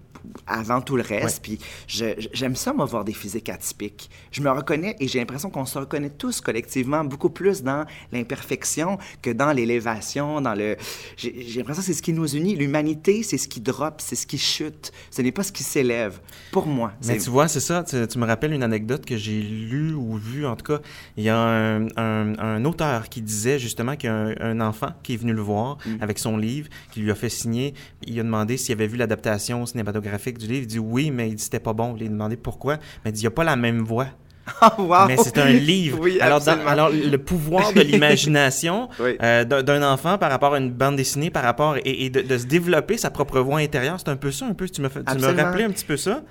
avant 0.46 0.80
tout 0.80 0.96
le 0.96 1.02
reste. 1.02 1.42
Puis 1.42 1.58
j'aime 1.88 2.56
ça, 2.56 2.72
moi, 2.72 2.84
voir 2.86 3.04
des 3.04 3.12
physiques 3.12 3.48
atypiques. 3.48 4.10
Je 4.30 4.42
me 4.42 4.50
reconnais 4.50 4.96
et 5.00 5.08
j'ai 5.08 5.18
l'impression 5.18 5.50
qu'on 5.50 5.66
se 5.66 5.78
reconnaît 5.78 6.10
tous 6.10 6.40
collectivement 6.40 7.04
beaucoup 7.04 7.30
plus 7.30 7.62
dans 7.62 7.84
l'imperfection 8.12 8.98
que 9.22 9.30
dans 9.30 9.52
l'élévation, 9.52 10.40
dans 10.40 10.54
le... 10.54 10.76
J'ai 11.16 11.32
l'impression 11.56 11.80
que 11.82 11.86
c'est 11.86 11.94
ce 11.94 12.02
qui 12.02 12.12
nous 12.12 12.26
unit. 12.34 12.56
L'humanité, 12.56 13.22
c'est 13.22 13.38
ce 13.38 13.48
qui 13.48 13.60
drop, 13.60 13.94
c'est 13.98 14.16
ce 14.16 14.26
qui 14.26 14.38
chute. 14.38 14.92
Ce 15.10 15.22
n'est 15.22 15.32
pas 15.32 15.42
ce 15.42 15.52
qui 15.52 15.62
s'élève. 15.62 16.20
Pour 16.52 16.66
moi. 16.66 16.92
Mais 17.06 17.18
tu 17.18 17.30
vois, 17.30 17.48
c'est 17.48 17.60
ça. 17.60 17.82
Tu, 17.84 18.06
tu 18.06 18.18
me 18.18 18.26
rappelles 18.26 18.52
une 18.52 18.62
anecdote 18.62 19.04
que 19.06 19.16
j'ai 19.16 19.40
lue 19.42 19.94
ou 19.94 20.16
vue, 20.16 20.46
en 20.46 20.56
tout 20.56 20.64
cas. 20.74 20.80
Il 21.16 21.24
y 21.24 21.28
a 21.28 21.38
un, 21.38 21.86
un- 21.96 22.38
un 22.38 22.64
auteur 22.64 23.08
qui 23.08 23.20
disait 23.22 23.58
justement 23.58 23.96
qu'il 23.96 24.08
y 24.08 24.12
a 24.12 24.16
un, 24.16 24.34
un 24.40 24.60
enfant 24.60 24.90
qui 25.02 25.14
est 25.14 25.16
venu 25.16 25.32
le 25.32 25.42
voir 25.42 25.60
Mm. 25.86 25.96
avec 26.02 26.18
son 26.18 26.36
livre, 26.36 26.68
qui 26.90 27.00
lui 27.00 27.10
a 27.10 27.14
fait 27.14 27.28
signer. 27.28 27.74
Il 28.06 28.18
a 28.18 28.22
demandé 28.22 28.56
s'il 28.56 28.72
avait 28.72 28.86
vu 28.86 28.96
l'adaptation 28.96 29.64
cinématographique 29.66 30.09
du 30.18 30.46
livre. 30.46 30.62
Il 30.62 30.66
dit 30.66 30.78
oui, 30.78 31.10
mais 31.10 31.28
il 31.28 31.34
dit 31.36 31.42
c'était 31.42 31.60
pas 31.60 31.72
bon. 31.72 31.94
Il 31.98 32.04
a 32.06 32.08
demandé 32.08 32.36
pourquoi. 32.36 32.76
Mais 33.04 33.10
il 33.10 33.12
dit 33.12 33.20
il 33.20 33.24
n'y 33.24 33.28
a 33.28 33.30
pas 33.32 33.44
la 33.44 33.56
même 33.56 33.80
voix. 33.82 34.06
Ah, 34.62 34.74
wow! 34.80 35.06
Mais 35.06 35.16
c'est 35.16 35.38
un 35.38 35.50
livre. 35.52 35.98
Oui, 36.00 36.18
alors, 36.20 36.40
dans- 36.40 36.66
alors, 36.66 36.90
le 36.90 37.16
pouvoir 37.18 37.72
de 37.72 37.80
l'imagination 38.20 38.88
Oui. 38.98 39.16
euh, 39.22 39.44
d'un 39.44 39.82
enfant 39.88 40.18
par 40.18 40.28
rapport 40.30 40.54
à 40.54 40.58
une 40.58 40.72
bande 40.72 40.96
dessinée, 40.96 41.30
par 41.30 41.44
rapport 41.44 41.76
et, 41.76 42.06
et 42.06 42.10
de, 42.10 42.20
de 42.22 42.36
se 42.38 42.46
développer 42.46 42.96
sa 42.98 43.10
propre 43.10 43.38
voix 43.40 43.58
intérieure, 43.60 43.96
c'est 43.98 44.08
un 44.08 44.16
peu 44.16 44.32
ça, 44.32 44.46
un 44.46 44.54
peu. 44.54 44.68
Tu 44.68 44.80
me, 44.82 44.88
tu 44.88 44.94
me 44.98 45.42
rappelais 45.42 45.64
un 45.64 45.70
petit 45.70 45.84
peu 45.84 45.96
ça. 45.96 46.22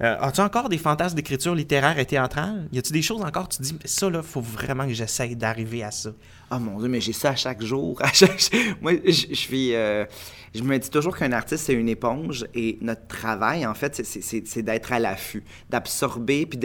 Euh, 0.00 0.16
As-tu 0.20 0.40
encore 0.40 0.68
des 0.70 0.78
fantasmes 0.78 1.16
d'écriture 1.16 1.54
littéraire 1.54 1.98
et 1.98 2.06
théâtrale? 2.06 2.68
Y 2.72 2.78
a-tu 2.78 2.92
des 2.92 3.02
choses 3.02 3.20
encore, 3.22 3.48
tu 3.48 3.58
te 3.58 3.62
dis, 3.64 3.76
ça, 3.84 4.08
là, 4.08 4.22
faut 4.22 4.40
vraiment 4.40 4.86
que 4.86 4.94
j'essaye 4.94 5.34
d'arriver 5.36 5.82
à 5.82 5.90
ça? 5.90 6.10
Ah 6.50 6.58
mon 6.58 6.78
Dieu, 6.78 6.88
mais 6.88 7.00
j'ai 7.02 7.12
ça 7.12 7.30
à 7.30 7.36
chaque 7.36 7.62
jour. 7.62 8.00
Moi, 8.80 8.92
je, 9.04 9.34
suis. 9.34 9.74
euh, 9.74 10.06
je 10.54 10.62
me 10.62 10.78
dis 10.78 10.88
toujours 10.88 11.14
qu'un 11.14 11.32
artiste, 11.32 11.64
c'est 11.66 11.74
une 11.74 11.90
éponge 11.90 12.46
et 12.54 12.78
notre 12.80 13.06
travail, 13.06 13.66
en 13.66 13.74
fait, 13.74 14.02
c'est- 14.02 14.62
d'être 14.62 14.92
à 14.92 14.98
l'affût, 14.98 15.44
d'absorber 15.68 16.46
puis 16.46 16.58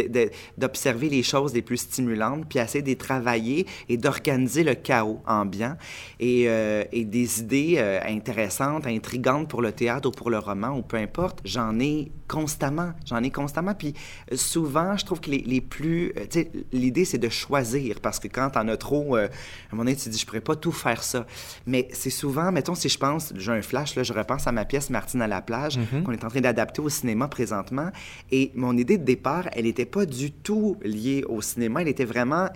d'observer 0.57 1.09
les 1.09 1.21
choses 1.21 1.53
les 1.53 1.61
plus 1.61 1.77
stimulantes, 1.77 2.45
puis 2.47 2.59
essayer 2.59 2.81
de 2.81 2.87
les 2.87 2.95
travailler 2.95 3.67
et 3.89 3.97
d'organiser 3.97 4.63
le 4.63 4.73
chaos 4.75 5.19
ambiant 5.27 5.75
et, 6.19 6.45
euh, 6.47 6.85
et 6.93 7.03
des 7.03 7.41
idées 7.41 7.75
euh, 7.77 7.99
intéressantes, 8.05 8.87
intrigantes 8.87 9.49
pour 9.49 9.61
le 9.61 9.73
théâtre 9.73 10.07
ou 10.07 10.11
pour 10.11 10.29
le 10.29 10.37
roman 10.39 10.69
ou 10.77 10.81
peu 10.81 10.95
importe. 10.95 11.41
J'en 11.43 11.77
ai 11.81 12.09
constamment. 12.29 12.93
J'en 13.05 13.21
ai 13.21 13.31
constamment. 13.31 13.73
Puis 13.75 13.93
souvent, 14.33 14.95
je 14.95 15.03
trouve 15.05 15.19
que 15.19 15.29
les, 15.29 15.59
plus. 15.61 16.13
tu 16.31 16.39
sais, 16.39 16.51
l'idée, 16.71 17.03
c'est 17.03 17.17
de 17.17 17.29
choisir 17.29 17.99
parce 18.01 18.19
que 18.19 18.29
quand 18.29 18.51
t'en 18.51 18.67
as 18.69 18.77
trop, 18.77 19.17
un 19.73 19.75
moment 19.75 19.85
donné, 19.85 19.95
tu 19.97 20.05
te 20.05 20.09
dis, 20.09 20.17
je 20.17 20.25
pourrais 20.25 20.41
pas 20.41 20.55
tout 20.55 20.71
faire 20.71 21.03
ça. 21.03 21.25
Mais 21.65 21.87
c'est 21.91 22.09
souvent, 22.09 22.51
mettons, 22.51 22.75
si 22.75 22.89
je 22.89 22.97
pense, 22.97 23.33
j'ai 23.35 23.51
un 23.51 23.61
flash, 23.61 23.95
là, 23.95 24.03
je 24.03 24.13
repense 24.13 24.47
à 24.47 24.51
ma 24.51 24.65
pièce 24.65 24.89
Martine 24.89 25.21
à 25.21 25.27
la 25.27 25.41
plage, 25.41 25.79
qu'on 26.05 26.11
est 26.11 26.23
en 26.23 26.29
train 26.29 26.41
d'adapter 26.41 26.81
au 26.81 26.89
cinéma 26.89 27.27
présentement. 27.27 27.89
Et 28.31 28.51
mon 28.55 28.77
idée 28.77 28.97
de 28.97 29.03
départ, 29.03 29.49
elle 29.53 29.65
n'était 29.65 29.85
pas 29.85 30.05
du 30.05 30.31
tout 30.31 30.77
liée 30.83 31.23
au 31.27 31.41
cinéma. 31.41 31.81
Elle 31.81 31.87
était 31.89 32.05
vraiment 32.05 32.49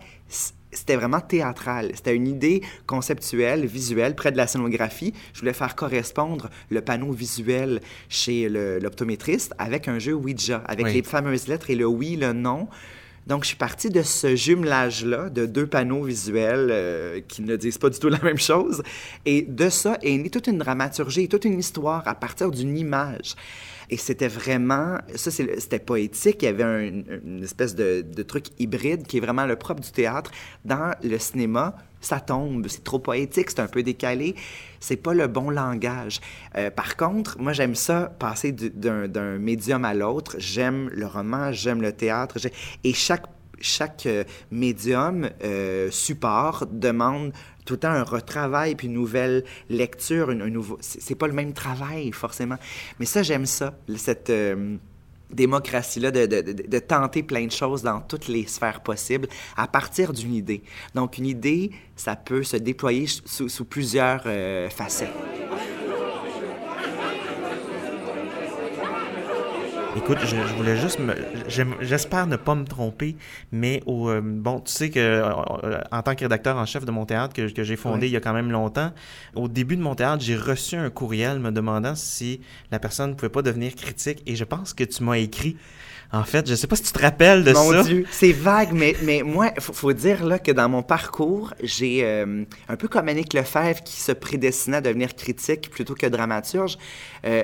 c'était 0.71 0.97
vraiment 0.97 1.21
théâtral. 1.21 1.91
C'était 1.95 2.15
une 2.15 2.27
idée 2.27 2.62
conceptuelle, 2.86 3.65
visuelle, 3.65 4.15
près 4.15 4.31
de 4.31 4.38
la 4.38 4.47
scénographie. 4.47 5.13
Je 5.33 5.39
voulais 5.39 5.53
faire 5.53 5.75
correspondre 5.75 6.50
le 6.69 6.81
panneau 6.81 7.12
visuel 7.12 7.81
chez 8.09 8.50
l'optométriste 8.50 9.53
avec 9.57 9.88
un 9.88 9.97
jeu 10.00 10.13
Ouija, 10.13 10.62
avec 10.65 10.88
Oui. 10.88 10.93
les 10.93 11.03
fameuses 11.03 11.47
lettres 11.47 11.69
et 11.69 11.75
le 11.75 11.86
oui, 11.86 12.15
le 12.17 12.33
non. 12.33 12.67
Donc, 13.27 13.43
je 13.43 13.50
suis 13.50 13.57
parti 13.57 13.89
de 13.89 14.01
ce 14.03 14.38
jumelage-là, 14.38 15.29
de 15.29 15.46
deux 15.46 15.67
panneaux 15.67 16.01
visuels 16.01 16.69
euh, 16.72 17.19
qui 17.27 17.41
ne 17.41 17.57
disent 17.57 17.77
pas 17.77 17.89
du 17.89 18.00
tout 18.00 18.07
la 18.07 18.22
même 18.24 18.38
chose. 18.38 18.81
Et 19.25 19.41
de 19.41 19.69
ça 19.69 19.98
est 20.01 20.17
née 20.17 20.29
toute 20.29 20.48
une 20.48 20.57
dramaturgie, 20.57 21.27
toute 21.27 21.43
une 21.43 21.60
histoire 21.60 22.07
à 22.07 22.15
partir 22.15 22.51
d'une 22.51 22.77
image. 22.77 23.36
Et 23.89 23.98
c'était 23.98 24.27
vraiment, 24.27 24.98
ça 25.15 25.32
c'était 25.32 25.79
poétique, 25.79 26.41
il 26.41 26.46
y 26.46 26.48
avait 26.50 26.63
un- 26.63 27.20
une 27.25 27.44
espèce 27.44 27.74
de, 27.74 28.01
truc 28.24 28.48
hybride 28.60 29.08
qui 29.08 29.17
est 29.17 29.22
vraiment 29.22 29.46
le 29.46 29.56
propre 29.56 29.82
du 29.82 29.91
théâtre. 29.91 30.32
Dans 30.65 30.91
le 31.01 31.17
cinéma, 31.17 31.75
ça 32.01 32.20
tombe, 32.20 32.67
c'est 32.67 32.84
trop 32.84 33.00
poétique, 33.00 33.50
c'est 33.50 33.62
un 33.62 33.67
peu 33.67 33.84
décalé, 33.84 34.36
c'est 34.82 34.98
pas 34.98 35.13
le 35.13 35.27
bon 35.27 35.50
langage. 35.50 36.20
Euh, 36.58 36.70
par 36.70 36.98
contre, 36.98 37.39
moi 37.39 37.53
j'aime 37.53 37.75
ça, 37.75 38.13
passer 38.20 38.51
du- 38.51 38.70
d'un 38.70 39.38
médium 39.38 39.86
à 39.86 39.94
l'autre, 39.94 40.36
j'aime 40.38 40.89
le 40.94 41.06
roman, 41.06 41.53
j'aime 41.53 41.82
le 41.82 41.94
théâtre, 41.94 42.38
et 42.84 42.94
chaque 42.94 43.25
chaque 43.61 44.05
euh, 44.05 44.23
médium, 44.51 45.29
euh, 45.43 45.89
support, 45.91 46.65
demande 46.71 47.33
tout 47.65 47.73
le 47.73 47.79
temps 47.79 47.89
un 47.89 48.03
retravail, 48.03 48.75
puis 48.75 48.87
une 48.87 48.93
nouvelle 48.93 49.43
lecture, 49.69 50.29
un, 50.29 50.35
nouveau... 50.35 50.77
C'est 50.81 51.15
pas 51.15 51.27
le 51.27 51.33
même 51.33 51.53
travail, 51.53 52.11
forcément. 52.11 52.57
Mais 52.99 53.05
ça, 53.05 53.23
j'aime 53.23 53.45
ça, 53.45 53.77
cette... 53.95 54.29
euh, 54.29 54.77
démocratie-là 55.29 56.09
de, 56.09 56.25
de, 56.25 56.41
de, 56.41 56.79
tenter 56.79 57.21
plein 57.21 57.45
de 57.45 57.51
choses 57.51 57.83
dans 57.83 57.99
toutes 57.99 58.29
les 58.29 58.47
sphères 58.47 58.79
possibles 58.79 59.27
à 59.57 59.67
partir 59.67 60.13
d'une 60.13 60.33
idée. 60.33 60.63
Donc, 60.95 61.17
une 61.17 61.25
idée, 61.25 61.71
ça 61.97 62.15
peut 62.15 62.43
se 62.43 62.55
déployer 62.55 63.07
sous, 63.07 63.65
plusieurs 63.65 64.23
facettes. 64.71 65.11
Écoute, 69.98 70.20
je, 70.22 70.27
je 70.27 70.54
voulais 70.54 70.77
juste 70.77 71.00
me. 71.00 71.16
J'espère 71.82 72.27
ne 72.27 72.36
pas 72.36 72.54
me 72.54 72.66
tromper, 72.66 73.16
mais 73.51 73.82
au, 73.88 74.10
euh, 74.10 74.22
bon, 74.24 74.60
tu 74.60 74.72
sais 74.72 74.92
que 74.92 75.00
euh, 75.00 75.25
euh, 75.63 75.82
en 75.92 76.04
tant 76.04 76.13
que 76.13 76.22
rédacteur 76.22 76.56
en 76.56 76.68
chef 76.68 76.86
de 76.86 76.92
mon 76.92 77.08
théâtre 77.08 77.34
que, 77.34 77.51
que 77.51 77.63
j'ai 77.63 77.75
fondé 77.75 78.06
il 78.06 78.13
y 78.13 78.16
a 78.16 78.20
quand 78.20 78.34
même 78.34 78.51
longtemps, 78.51 78.92
au 79.34 79.48
début 79.48 79.75
de 79.75 79.82
mon 79.82 79.96
théâtre, 79.96 80.24
j'ai 80.24 80.36
reçu 80.36 80.75
un 80.75 80.92
courriel 80.92 81.39
me 81.39 81.51
demandant 81.51 81.96
si 81.96 82.42
la 82.72 82.77
personne 82.77 83.10
ne 83.10 83.16
pouvait 83.16 83.30
pas 83.30 83.42
devenir 83.42 83.74
critique 83.74 84.22
et 84.27 84.36
je 84.36 84.44
pense 84.44 84.75
que 84.75 84.84
tu 84.84 85.04
m'as 85.04 85.18
écrit. 85.18 85.58
En 86.13 86.23
fait, 86.23 86.47
je 86.49 86.55
sais 86.55 86.67
pas 86.67 86.75
si 86.77 86.83
tu 86.83 86.91
te 86.93 86.99
rappelles 87.01 87.43
de 87.43 87.51
Mon 87.51 87.71
ça. 87.71 87.83
Dieu, 87.83 88.05
c'est 88.11 88.31
vague, 88.31 88.71
mais, 88.71 88.95
mais 89.03 89.23
moi, 89.23 89.51
faut, 89.59 89.73
faut 89.73 89.93
dire 89.93 90.25
là, 90.25 90.39
que 90.39 90.51
dans 90.51 90.69
mon 90.69 90.81
parcours, 90.81 91.53
j'ai 91.61 91.99
euh, 92.03 92.45
un 92.69 92.75
peu 92.77 92.87
comme 92.87 93.09
Annick 93.09 93.33
Lefebvre 93.33 93.83
qui 93.83 93.99
se 93.99 94.13
prédestinait 94.13 94.77
à 94.77 94.81
devenir 94.81 95.15
critique 95.15 95.69
plutôt 95.69 95.95
que 95.95 96.05
dramaturge. 96.05 96.77
Euh, 97.25 97.43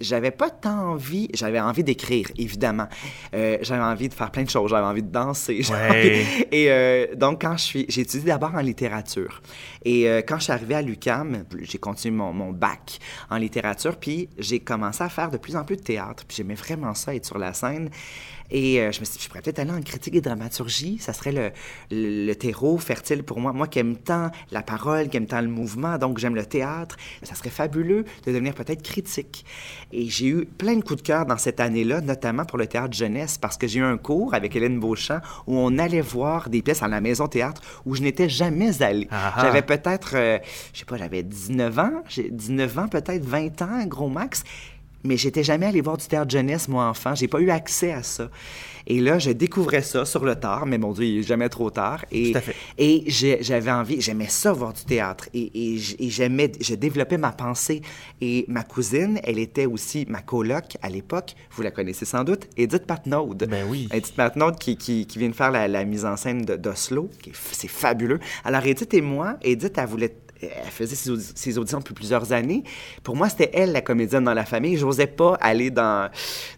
j'avais 0.00 0.30
pas 0.30 0.50
tant 0.50 0.90
envie, 0.90 1.28
j'avais 1.32 1.60
envie 1.60 1.84
d'écrire, 1.84 2.28
évidemment. 2.36 2.88
Euh, 3.34 3.56
j'avais 3.62 3.82
envie 3.82 4.08
de 4.10 4.14
faire 4.14 4.30
plein 4.30 4.42
de 4.42 4.50
choses, 4.50 4.70
j'avais 4.70 4.84
envie 4.86 5.02
de 5.02 5.10
danser. 5.10 5.62
j'avais 5.62 5.90
Ouais. 5.90 6.20
envie- 6.22 6.46
Et 6.52 6.70
euh, 6.70 7.06
donc, 7.14 7.40
quand 7.42 7.56
je 7.56 7.62
suis, 7.62 7.86
j'ai 7.88 8.02
étudié 8.02 8.26
d'abord 8.28 8.54
en 8.54 8.60
littérature. 8.60 9.40
Et 9.84 10.04
quand 10.28 10.36
je 10.38 10.44
suis 10.44 10.52
arrivé 10.52 10.74
à 10.76 10.82
l'UCAM, 10.82 11.44
j'ai 11.62 11.78
continué 11.78 12.14
mon, 12.16 12.32
mon 12.32 12.52
bac 12.52 12.98
en 13.30 13.36
littérature, 13.36 13.96
puis 13.96 14.28
j'ai 14.38 14.60
commencé 14.60 15.02
à 15.02 15.08
faire 15.08 15.30
de 15.30 15.38
plus 15.38 15.56
en 15.56 15.64
plus 15.64 15.76
de 15.76 15.82
théâtre. 15.82 16.24
Puis 16.28 16.36
j'aimais 16.36 16.54
vraiment 16.54 16.94
ça, 16.94 17.14
être 17.14 17.26
sur 17.26 17.38
la 17.38 17.52
scène. 17.52 17.90
Et 18.52 18.80
euh, 18.80 18.92
je 18.92 19.00
me 19.00 19.04
suis 19.06 19.16
dit, 19.16 19.24
je 19.24 19.28
pourrais 19.28 19.40
peut-être 19.40 19.58
aller 19.58 19.70
en 19.70 19.80
critique 19.80 20.14
et 20.14 20.20
dramaturgie. 20.20 20.98
Ça 21.00 21.14
serait 21.14 21.32
le, 21.32 21.50
le, 21.90 22.26
le 22.26 22.34
terreau 22.34 22.76
fertile 22.76 23.22
pour 23.22 23.40
moi. 23.40 23.52
Moi 23.52 23.66
qui 23.66 23.78
aime 23.78 23.96
tant 23.96 24.30
la 24.50 24.62
parole, 24.62 25.08
qui 25.08 25.16
aime 25.16 25.26
tant 25.26 25.40
le 25.40 25.48
mouvement, 25.48 25.96
donc 25.96 26.18
j'aime 26.18 26.34
le 26.34 26.44
théâtre. 26.44 26.96
Ça 27.22 27.34
serait 27.34 27.50
fabuleux 27.50 28.04
de 28.26 28.32
devenir 28.32 28.54
peut-être 28.54 28.82
critique. 28.82 29.46
Et 29.90 30.08
j'ai 30.08 30.26
eu 30.26 30.44
plein 30.44 30.76
de 30.76 30.82
coups 30.82 31.02
de 31.02 31.06
cœur 31.06 31.24
dans 31.24 31.38
cette 31.38 31.60
année-là, 31.60 32.02
notamment 32.02 32.44
pour 32.44 32.58
le 32.58 32.66
théâtre 32.66 32.94
jeunesse, 32.94 33.38
parce 33.38 33.56
que 33.56 33.66
j'ai 33.66 33.80
eu 33.80 33.84
un 33.84 33.96
cours 33.96 34.34
avec 34.34 34.54
Hélène 34.54 34.78
Beauchamp 34.78 35.20
où 35.46 35.56
on 35.56 35.78
allait 35.78 36.02
voir 36.02 36.50
des 36.50 36.60
pièces 36.60 36.82
à 36.82 36.88
la 36.88 37.00
maison 37.00 37.28
théâtre 37.28 37.62
où 37.86 37.94
je 37.94 38.02
n'étais 38.02 38.28
jamais 38.28 38.82
allé. 38.82 39.08
Ah 39.10 39.32
ah. 39.34 39.42
J'avais 39.42 39.62
peut-être, 39.62 40.12
euh, 40.14 40.38
je 40.74 40.80
sais 40.80 40.84
pas, 40.84 40.98
j'avais 40.98 41.22
19 41.22 41.78
ans, 41.78 42.02
j'ai 42.08 42.28
19 42.30 42.78
ans, 42.78 42.88
peut-être 42.88 43.24
20 43.24 43.62
ans, 43.62 43.86
gros 43.86 44.10
max. 44.10 44.44
Mais 45.04 45.16
j'étais 45.16 45.42
jamais 45.42 45.66
allé 45.66 45.80
voir 45.80 45.96
du 45.96 46.06
théâtre 46.06 46.30
jeunesse, 46.30 46.68
moi, 46.68 46.86
enfant. 46.86 47.14
J'ai 47.14 47.28
pas 47.28 47.40
eu 47.40 47.50
accès 47.50 47.92
à 47.92 48.02
ça. 48.02 48.30
Et 48.86 49.00
là, 49.00 49.18
je 49.18 49.30
découvrais 49.30 49.82
ça 49.82 50.04
sur 50.04 50.24
le 50.24 50.34
tard, 50.34 50.66
mais 50.66 50.78
mon 50.78 50.92
Dieu, 50.92 51.04
il 51.04 51.18
est 51.20 51.22
jamais 51.22 51.48
trop 51.48 51.70
tard. 51.70 52.04
Et, 52.10 52.32
Tout 52.32 52.38
à 52.38 52.40
fait. 52.40 52.56
et 52.78 53.04
j'avais 53.08 53.70
envie, 53.70 54.00
j'aimais 54.00 54.28
ça, 54.28 54.52
voir 54.52 54.72
du 54.72 54.84
théâtre. 54.84 55.28
Et, 55.34 55.76
j'aimais, 55.78 56.52
je 56.60 56.74
développais 56.74 57.18
ma 57.18 57.32
pensée. 57.32 57.82
Et 58.20 58.44
ma 58.48 58.62
cousine, 58.62 59.20
elle 59.24 59.38
était 59.38 59.66
aussi 59.66 60.06
ma 60.08 60.20
coloc 60.20 60.76
à 60.82 60.88
l'époque. 60.88 61.34
Vous 61.52 61.62
la 61.62 61.70
connaissez 61.70 62.04
sans 62.04 62.24
doute, 62.24 62.48
Edith 62.56 62.86
Patnaud. 62.86 63.34
Ben 63.34 63.66
oui. 63.68 63.88
Edith 63.92 64.14
Patnaud 64.14 64.52
qui, 64.52 64.76
qui, 64.76 65.06
qui 65.06 65.18
vient 65.18 65.28
de 65.28 65.34
faire 65.34 65.50
la, 65.50 65.68
la 65.68 65.84
mise 65.84 66.04
en 66.04 66.16
scène 66.16 66.44
d'Oslo. 66.44 67.10
C'est 67.52 67.68
fabuleux. 67.68 68.20
Alors, 68.44 68.64
Edith 68.66 68.94
et 68.94 69.00
moi, 69.00 69.36
Edith, 69.42 69.78
elle 69.78 69.86
voulait 69.86 70.14
elle 70.42 70.70
faisait 70.70 70.96
ses, 70.96 71.10
audi- 71.10 71.32
ses 71.34 71.58
auditions 71.58 71.78
depuis 71.78 71.94
plusieurs 71.94 72.32
années. 72.32 72.64
Pour 73.02 73.16
moi, 73.16 73.28
c'était 73.28 73.50
elle 73.54 73.72
la 73.72 73.80
comédienne 73.80 74.24
dans 74.24 74.34
la 74.34 74.44
famille. 74.44 74.76
J'osais 74.76 75.06
pas 75.06 75.34
aller 75.40 75.70
dans. 75.70 76.10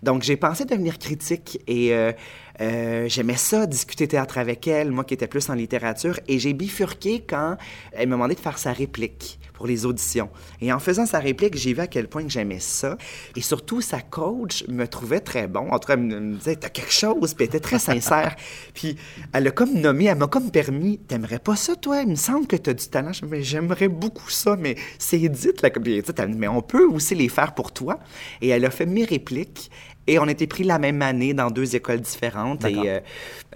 Donc, 0.02 0.22
j'ai 0.22 0.36
pensé 0.36 0.64
devenir 0.64 0.98
critique 0.98 1.60
et 1.66 1.94
euh, 1.94 2.12
euh, 2.60 3.08
j'aimais 3.08 3.36
ça, 3.36 3.66
discuter 3.66 4.08
théâtre 4.08 4.38
avec 4.38 4.66
elle, 4.66 4.90
moi 4.90 5.04
qui 5.04 5.14
étais 5.14 5.26
plus 5.26 5.48
en 5.50 5.54
littérature. 5.54 6.18
Et 6.28 6.38
j'ai 6.38 6.52
bifurqué 6.52 7.24
quand 7.26 7.56
elle 7.92 8.08
m'a 8.08 8.16
demandé 8.16 8.34
de 8.34 8.40
faire 8.40 8.58
sa 8.58 8.72
réplique 8.72 9.38
pour 9.64 9.70
les 9.70 9.86
auditions. 9.86 10.28
Et 10.60 10.74
en 10.74 10.78
faisant 10.78 11.06
sa 11.06 11.20
réplique, 11.20 11.56
j'ai 11.56 11.72
vu 11.72 11.80
à 11.80 11.86
quel 11.86 12.06
point 12.06 12.22
que 12.22 12.28
j'aimais 12.28 12.60
ça. 12.60 12.98
Et 13.34 13.40
surtout, 13.40 13.80
sa 13.80 14.02
coach 14.02 14.62
me 14.68 14.86
trouvait 14.86 15.20
très 15.20 15.46
bon. 15.48 15.70
En 15.70 15.78
tout 15.78 15.86
cas, 15.86 15.94
elle 15.94 16.00
me 16.00 16.34
disait, 16.34 16.56
t'as 16.56 16.68
quelque 16.68 16.92
chose, 16.92 17.32
puis 17.32 17.44
elle 17.44 17.48
était 17.48 17.60
très 17.60 17.78
sincère. 17.78 18.36
puis 18.74 18.96
elle 19.32 19.46
a 19.46 19.50
comme 19.50 19.72
nommé, 19.72 20.04
elle 20.04 20.18
m'a 20.18 20.26
comme 20.26 20.50
permis, 20.50 20.98
t'aimerais 20.98 21.38
pas 21.38 21.56
ça, 21.56 21.76
toi? 21.76 22.02
Il 22.02 22.10
me 22.10 22.14
semble 22.14 22.46
que 22.46 22.56
t'as 22.56 22.74
du 22.74 22.86
talent. 22.88 23.12
Mais 23.26 23.42
j'aimerais 23.42 23.88
beaucoup 23.88 24.28
ça, 24.28 24.54
mais 24.54 24.76
c'est 24.98 25.18
Edith, 25.22 25.62
là. 25.62 25.70
Puis 25.70 26.02
elle 26.18 26.30
dit, 26.30 26.36
mais 26.36 26.48
on 26.48 26.60
peut 26.60 26.86
aussi 26.86 27.14
les 27.14 27.30
faire 27.30 27.54
pour 27.54 27.72
toi. 27.72 28.00
Et 28.42 28.48
elle 28.48 28.66
a 28.66 28.70
fait 28.70 28.84
mes 28.84 29.06
répliques. 29.06 29.70
Et 30.06 30.18
on 30.18 30.26
était 30.26 30.46
pris 30.46 30.64
la 30.64 30.78
même 30.78 31.00
année 31.02 31.34
dans 31.34 31.50
deux 31.50 31.76
écoles 31.76 32.00
différentes. 32.00 32.64
Et 32.64 32.76
euh, 32.88 33.00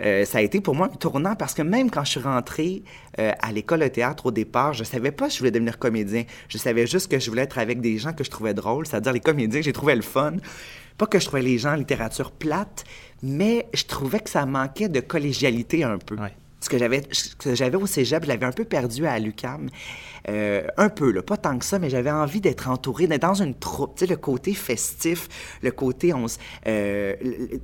euh, 0.00 0.24
ça 0.24 0.38
a 0.38 0.40
été 0.40 0.60
pour 0.60 0.74
moi 0.74 0.88
un 0.92 0.96
tournant 0.96 1.36
parce 1.36 1.54
que 1.54 1.62
même 1.62 1.90
quand 1.90 2.04
je 2.04 2.12
suis 2.12 2.20
rentrée 2.20 2.82
euh, 3.18 3.32
à 3.40 3.52
l'école 3.52 3.80
de 3.80 3.88
théâtre 3.88 4.26
au 4.26 4.30
départ, 4.30 4.72
je 4.72 4.84
savais 4.84 5.10
pas 5.10 5.28
si 5.28 5.36
je 5.36 5.40
voulais 5.40 5.50
devenir 5.50 5.78
comédien. 5.78 6.24
Je 6.48 6.58
savais 6.58 6.86
juste 6.86 7.10
que 7.10 7.18
je 7.18 7.28
voulais 7.28 7.42
être 7.42 7.58
avec 7.58 7.80
des 7.80 7.98
gens 7.98 8.12
que 8.12 8.24
je 8.24 8.30
trouvais 8.30 8.54
drôles, 8.54 8.86
c'est-à-dire 8.86 9.12
les 9.12 9.20
comédiens 9.20 9.60
que 9.60 9.64
j'ai 9.64 9.72
trouvé 9.72 9.94
le 9.94 10.02
fun. 10.02 10.34
Pas 10.96 11.06
que 11.06 11.18
je 11.18 11.26
trouvais 11.26 11.42
les 11.42 11.58
gens 11.58 11.72
en 11.72 11.76
littérature 11.76 12.32
plate, 12.32 12.84
mais 13.22 13.66
je 13.72 13.84
trouvais 13.84 14.20
que 14.20 14.30
ça 14.30 14.46
manquait 14.46 14.88
de 14.88 15.00
collégialité 15.00 15.84
un 15.84 15.98
peu. 15.98 16.16
Ouais. 16.16 16.34
Ce 16.60 16.68
que 16.68 16.76
j'avais, 16.76 17.02
j'avais 17.46 17.76
au 17.76 17.86
cégep, 17.86 18.24
je 18.24 18.28
l'avais 18.28 18.46
un 18.46 18.52
peu 18.52 18.64
perdu 18.64 19.06
à 19.06 19.18
l'UCAM. 19.18 19.68
Euh, 20.28 20.66
un 20.76 20.88
peu, 20.88 21.12
là, 21.12 21.22
pas 21.22 21.36
tant 21.36 21.56
que 21.56 21.64
ça, 21.64 21.78
mais 21.78 21.88
j'avais 21.88 22.10
envie 22.10 22.40
d'être 22.40 22.68
entouré, 22.68 23.06
d'être 23.06 23.22
dans 23.22 23.34
une 23.42 23.54
troupe. 23.54 23.94
Tu 23.96 24.04
sais, 24.04 24.10
le 24.10 24.16
côté 24.16 24.54
festif, 24.54 25.28
le 25.62 25.70
côté, 25.70 26.12
on 26.12 26.26
euh, 26.66 27.14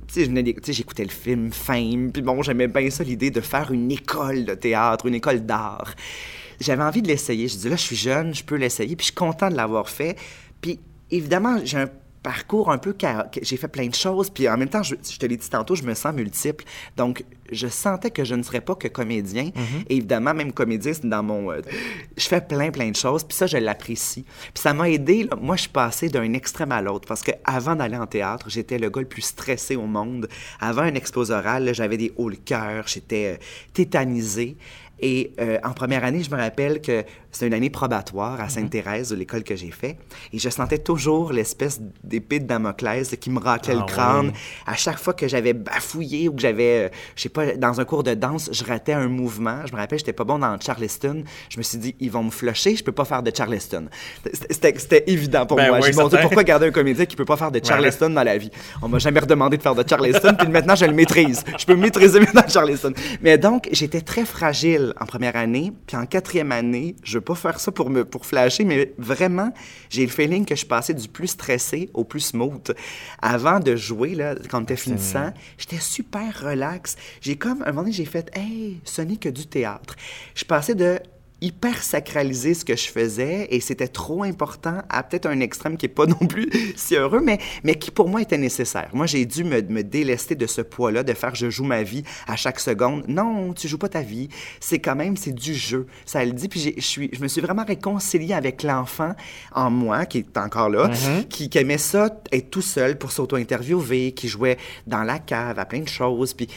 tu 0.07 0.25
sais, 0.25 0.73
j'écoutais 0.73 1.03
le 1.03 1.09
film 1.09 1.51
Fame, 1.51 2.11
puis 2.11 2.21
bon, 2.21 2.41
j'aimais 2.41 2.67
bien 2.67 2.89
ça, 2.89 3.03
l'idée 3.03 3.31
de 3.31 3.41
faire 3.41 3.71
une 3.71 3.91
école 3.91 4.45
de 4.45 4.55
théâtre, 4.55 5.05
une 5.07 5.15
école 5.15 5.41
d'art. 5.41 5.93
J'avais 6.61 6.83
envie 6.83 7.01
de 7.01 7.09
l'essayer. 7.09 7.49
Je 7.49 7.57
dis 7.57 7.69
là, 7.69 7.75
je 7.75 7.81
suis 7.81 7.97
jeune, 7.97 8.33
je 8.33 8.43
peux 8.43 8.55
l'essayer, 8.55 8.95
puis 8.95 9.03
je 9.03 9.11
suis 9.11 9.15
content 9.15 9.49
de 9.49 9.55
l'avoir 9.55 9.89
fait. 9.89 10.15
Puis 10.61 10.79
évidemment, 11.11 11.59
j'ai 11.65 11.79
un 11.79 11.89
parcours 12.23 12.71
un 12.71 12.79
peu 12.79 12.95
j'ai 13.43 13.55
fait 13.55 13.67
plein 13.67 13.85
de 13.85 13.93
choses 13.93 14.31
puis 14.31 14.49
en 14.49 14.57
même 14.57 14.67
temps 14.67 14.81
je, 14.81 14.95
je 14.95 15.19
te 15.19 15.27
l'ai 15.27 15.37
dit 15.37 15.47
tantôt 15.47 15.75
je 15.75 15.83
me 15.83 15.93
sens 15.93 16.11
multiple 16.11 16.65
donc 16.97 17.23
je 17.51 17.67
sentais 17.67 18.11
que 18.11 18.23
je 18.23 18.35
ne 18.35 18.43
serais 18.43 18.61
pas 18.61 18.75
que 18.75 18.87
comédien. 18.87 19.51
Et 19.89 19.97
évidemment 19.97 20.33
même 20.33 20.51
comédien 20.51 20.93
c'est 20.93 21.05
dans 21.05 21.23
mon 21.23 21.51
euh, 21.51 21.61
je 22.17 22.27
fais 22.27 22.41
plein 22.41 22.71
plein 22.71 22.89
de 22.89 22.95
choses 22.95 23.23
puis 23.23 23.37
ça 23.37 23.47
je 23.47 23.57
l'apprécie. 23.57 24.25
Puis 24.53 24.61
ça 24.61 24.73
m'a 24.73 24.89
aidé 24.89 25.23
là. 25.23 25.35
moi 25.39 25.55
je 25.55 25.61
suis 25.61 25.69
passé 25.69 26.09
d'un 26.09 26.33
extrême 26.33 26.71
à 26.71 26.81
l'autre 26.81 27.07
parce 27.07 27.21
que 27.21 27.31
avant 27.43 27.75
d'aller 27.75 27.97
en 27.97 28.07
théâtre 28.07 28.49
j'étais 28.49 28.77
le 28.77 28.89
gars 28.89 29.01
le 29.01 29.07
plus 29.07 29.21
stressé 29.21 29.75
au 29.75 29.85
monde. 29.85 30.27
Avant 30.59 30.83
un 30.83 30.95
expose 30.95 31.31
oral 31.31 31.73
j'avais 31.73 31.97
des 31.97 32.13
hauts 32.17 32.29
le 32.29 32.37
cœur 32.37 32.87
j'étais 32.87 33.35
euh, 33.35 33.43
tétanisé 33.73 34.57
et 34.99 35.33
euh, 35.41 35.59
en 35.63 35.71
première 35.71 36.03
année, 36.03 36.23
je 36.23 36.31
me 36.31 36.37
rappelle 36.37 36.81
que 36.81 37.03
c'était 37.35 37.47
une 37.47 37.53
année 37.53 37.69
probatoire 37.69 38.39
à 38.39 38.47
Sainte-Thérèse, 38.47 39.09
de 39.09 39.15
l'école 39.17 39.43
que 39.43 39.57
j'ai 39.57 39.71
fait. 39.71 39.97
Et 40.31 40.39
je 40.39 40.49
sentais 40.49 40.77
toujours 40.77 41.33
l'espèce 41.33 41.81
d'épée 42.03 42.39
de 42.39 42.45
Damoclès 42.45 43.13
qui 43.19 43.29
me 43.29 43.39
raclait 43.39 43.73
Ah 43.75 43.79
le 43.79 43.85
crâne. 43.85 44.27
oui. 44.27 44.33
À 44.65 44.75
chaque 44.75 44.97
fois 44.97 45.13
que 45.13 45.27
j'avais 45.27 45.51
bafouillé 45.51 46.29
ou 46.29 46.33
que 46.33 46.39
j'avais, 46.41 46.85
euh, 46.85 46.89
je 47.17 47.23
sais 47.23 47.29
pas, 47.29 47.57
dans 47.57 47.81
un 47.81 47.83
cours 47.85 48.03
de 48.03 48.13
danse, 48.13 48.49
je 48.53 48.63
ratais 48.63 48.93
un 48.93 49.09
mouvement. 49.09 49.65
Je 49.65 49.73
me 49.73 49.77
rappelle, 49.77 49.99
j'étais 49.99 50.13
pas 50.13 50.23
bon 50.23 50.39
dans 50.39 50.53
le 50.53 50.59
Charleston. 50.65 51.23
Je 51.49 51.57
me 51.57 51.63
suis 51.63 51.77
dit, 51.77 51.93
ils 51.99 52.09
vont 52.09 52.23
me 52.23 52.31
flusher, 52.31 52.75
je 52.77 52.83
peux 52.85 52.93
pas 52.93 53.03
faire 53.05 53.21
de 53.21 53.31
Charleston. 53.35 53.87
C'était- 54.49 55.03
évident 55.07 55.45
pour 55.45 55.57
Ben 55.57 55.67
moi. 55.67 55.79
oui, 55.81 55.87
J'ai 55.87 55.91
dit, 56.09 56.17
pourquoi 56.21 56.43
garder 56.45 56.67
un 56.67 56.71
comédien 56.71 57.05
qui 57.05 57.15
peut 57.17 57.25
pas 57.25 57.35
faire 57.37 57.51
de 57.51 57.59
Charleston 57.63 58.09
dans 58.11 58.23
la 58.23 58.37
vie? 58.37 58.49
On 58.81 58.87
m'a 58.87 58.99
jamais 58.99 59.19
redemandé 59.19 59.57
de 59.57 59.61
faire 59.61 59.75
de 59.75 59.83
Charleston, 59.87 60.35
puis 60.39 60.47
maintenant, 60.47 60.75
je 60.75 60.85
le 60.85 60.93
maîtrise. 60.93 61.43
Je 61.57 61.65
peux 61.65 61.75
maîtriser 61.75 62.19
maintenant 62.21 62.43
Charleston. 62.47 62.93
Mais 63.21 63.37
donc, 63.37 63.67
j'étais 63.71 64.01
très 64.01 64.23
fragile 64.25 64.93
en 64.99 65.05
première 65.05 65.35
année, 65.35 65.73
puis 65.87 65.97
en 65.97 66.05
quatrième 66.05 66.51
année, 66.51 66.95
je 67.03 67.19
pas 67.25 67.35
faire 67.35 67.59
ça 67.59 67.71
pour 67.71 67.89
me 67.89 68.05
pour 68.05 68.25
flasher, 68.25 68.63
mais 68.63 68.93
vraiment, 68.97 69.51
j'ai 69.89 70.03
le 70.05 70.11
feeling 70.11 70.45
que 70.45 70.55
je 70.55 70.65
passais 70.65 70.93
du 70.93 71.07
plus 71.07 71.27
stressé 71.27 71.89
au 71.93 72.03
plus 72.03 72.21
smooth. 72.21 72.75
Avant 73.21 73.59
de 73.59 73.75
jouer, 73.75 74.15
là, 74.15 74.35
quand 74.49 74.59
on 74.59 74.63
était 74.63 74.75
finissant, 74.75 75.33
j'étais 75.57 75.79
super 75.79 76.41
relax. 76.41 76.95
J'ai 77.21 77.35
comme, 77.35 77.61
un 77.63 77.67
moment 77.67 77.81
donné, 77.81 77.93
j'ai 77.93 78.05
fait, 78.05 78.29
hey, 78.35 78.79
ce 78.83 79.01
n'est 79.01 79.17
que 79.17 79.29
du 79.29 79.47
théâtre. 79.47 79.95
Je 80.35 80.45
passais 80.45 80.75
de 80.75 80.99
hyper 81.41 81.83
sacraliser 81.83 82.53
ce 82.53 82.63
que 82.65 82.75
je 82.75 82.87
faisais 82.89 83.47
et 83.51 83.59
c'était 83.59 83.87
trop 83.89 84.23
important 84.23 84.81
à 84.89 85.03
peut-être 85.03 85.25
un 85.25 85.39
extrême 85.41 85.77
qui 85.77 85.85
est 85.85 85.89
pas 85.89 86.05
non 86.07 86.15
plus 86.27 86.49
si 86.75 86.95
heureux, 86.95 87.21
mais, 87.21 87.39
mais 87.63 87.75
qui 87.75 87.91
pour 87.91 88.07
moi 88.09 88.21
était 88.21 88.37
nécessaire. 88.37 88.89
Moi, 88.93 89.05
j'ai 89.05 89.25
dû 89.25 89.43
me, 89.43 89.61
me 89.61 89.83
délester 89.83 90.35
de 90.35 90.47
ce 90.47 90.61
poids-là, 90.61 91.03
de 91.03 91.13
faire 91.13 91.35
je 91.35 91.49
joue 91.49 91.65
ma 91.65 91.83
vie 91.83 92.03
à 92.27 92.35
chaque 92.35 92.59
seconde. 92.59 93.03
Non, 93.07 93.53
tu 93.53 93.67
joues 93.67 93.77
pas 93.77 93.89
ta 93.89 94.01
vie. 94.01 94.29
C'est 94.59 94.79
quand 94.79 94.95
même, 94.95 95.17
c'est 95.17 95.33
du 95.33 95.53
jeu. 95.53 95.87
Ça 96.05 96.23
le 96.23 96.31
dit. 96.31 96.47
Puis 96.47 96.73
je 96.77 96.81
suis, 96.81 97.09
je 97.13 97.19
me 97.21 97.27
suis 97.27 97.41
vraiment 97.41 97.65
réconcilié 97.65 98.33
avec 98.33 98.63
l'enfant 98.63 99.13
en 99.53 99.69
moi, 99.69 100.05
qui 100.05 100.19
est 100.19 100.37
encore 100.37 100.69
là, 100.69 100.89
qui, 101.29 101.49
qui 101.49 101.57
aimait 101.57 101.77
ça, 101.77 102.09
être 102.31 102.49
tout 102.49 102.61
seul 102.61 102.97
pour 102.97 103.11
s'auto-interviewer, 103.11 104.13
qui 104.13 104.27
jouait 104.27 104.57
dans 104.87 105.03
la 105.03 105.19
cave 105.19 105.59
à 105.59 105.65
plein 105.65 105.81
de 105.81 105.89
choses. 105.89 106.33
Puis 106.33 106.47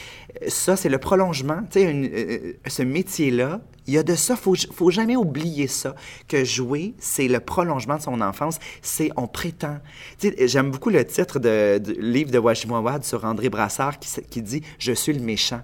euh, 0.41 0.45
ça, 0.47 0.75
c'est 0.75 0.89
le 0.89 0.97
prolongement. 0.97 1.59
Tu 1.69 1.79
sais, 1.81 1.91
une- 1.91 2.09
euh, 2.11 2.53
ce 2.67 2.81
métier-là, 2.83 3.61
il 3.89 3.93
y 3.93 3.97
a 3.97 4.03
de 4.03 4.13
ça, 4.13 4.35
faut, 4.35 4.55
faut 4.71 4.91
jamais 4.91 5.15
oublier 5.15 5.67
ça, 5.67 5.95
que 6.27 6.45
jouer, 6.45 6.93
c'est 6.99 7.27
le 7.27 7.39
prolongement 7.39 7.97
de 7.97 8.03
son 8.03 8.21
enfance, 8.21 8.59
c'est 8.83 9.09
on 9.15 9.27
prétend. 9.27 9.79
J'aime 10.21 10.69
beaucoup 10.69 10.91
le 10.91 11.03
titre 11.03 11.39
de, 11.39 11.79
du 11.79 11.99
livre 11.99 12.29
de 12.29 12.37
Washington 12.37 12.83
Wad 12.83 13.03
sur 13.03 13.25
André 13.25 13.49
Brassard 13.49 13.97
qui, 13.97 14.07
qui 14.29 14.43
dit 14.43 14.61
«Je 14.77 14.91
suis 14.91 15.11
le 15.11 15.21
méchant». 15.21 15.63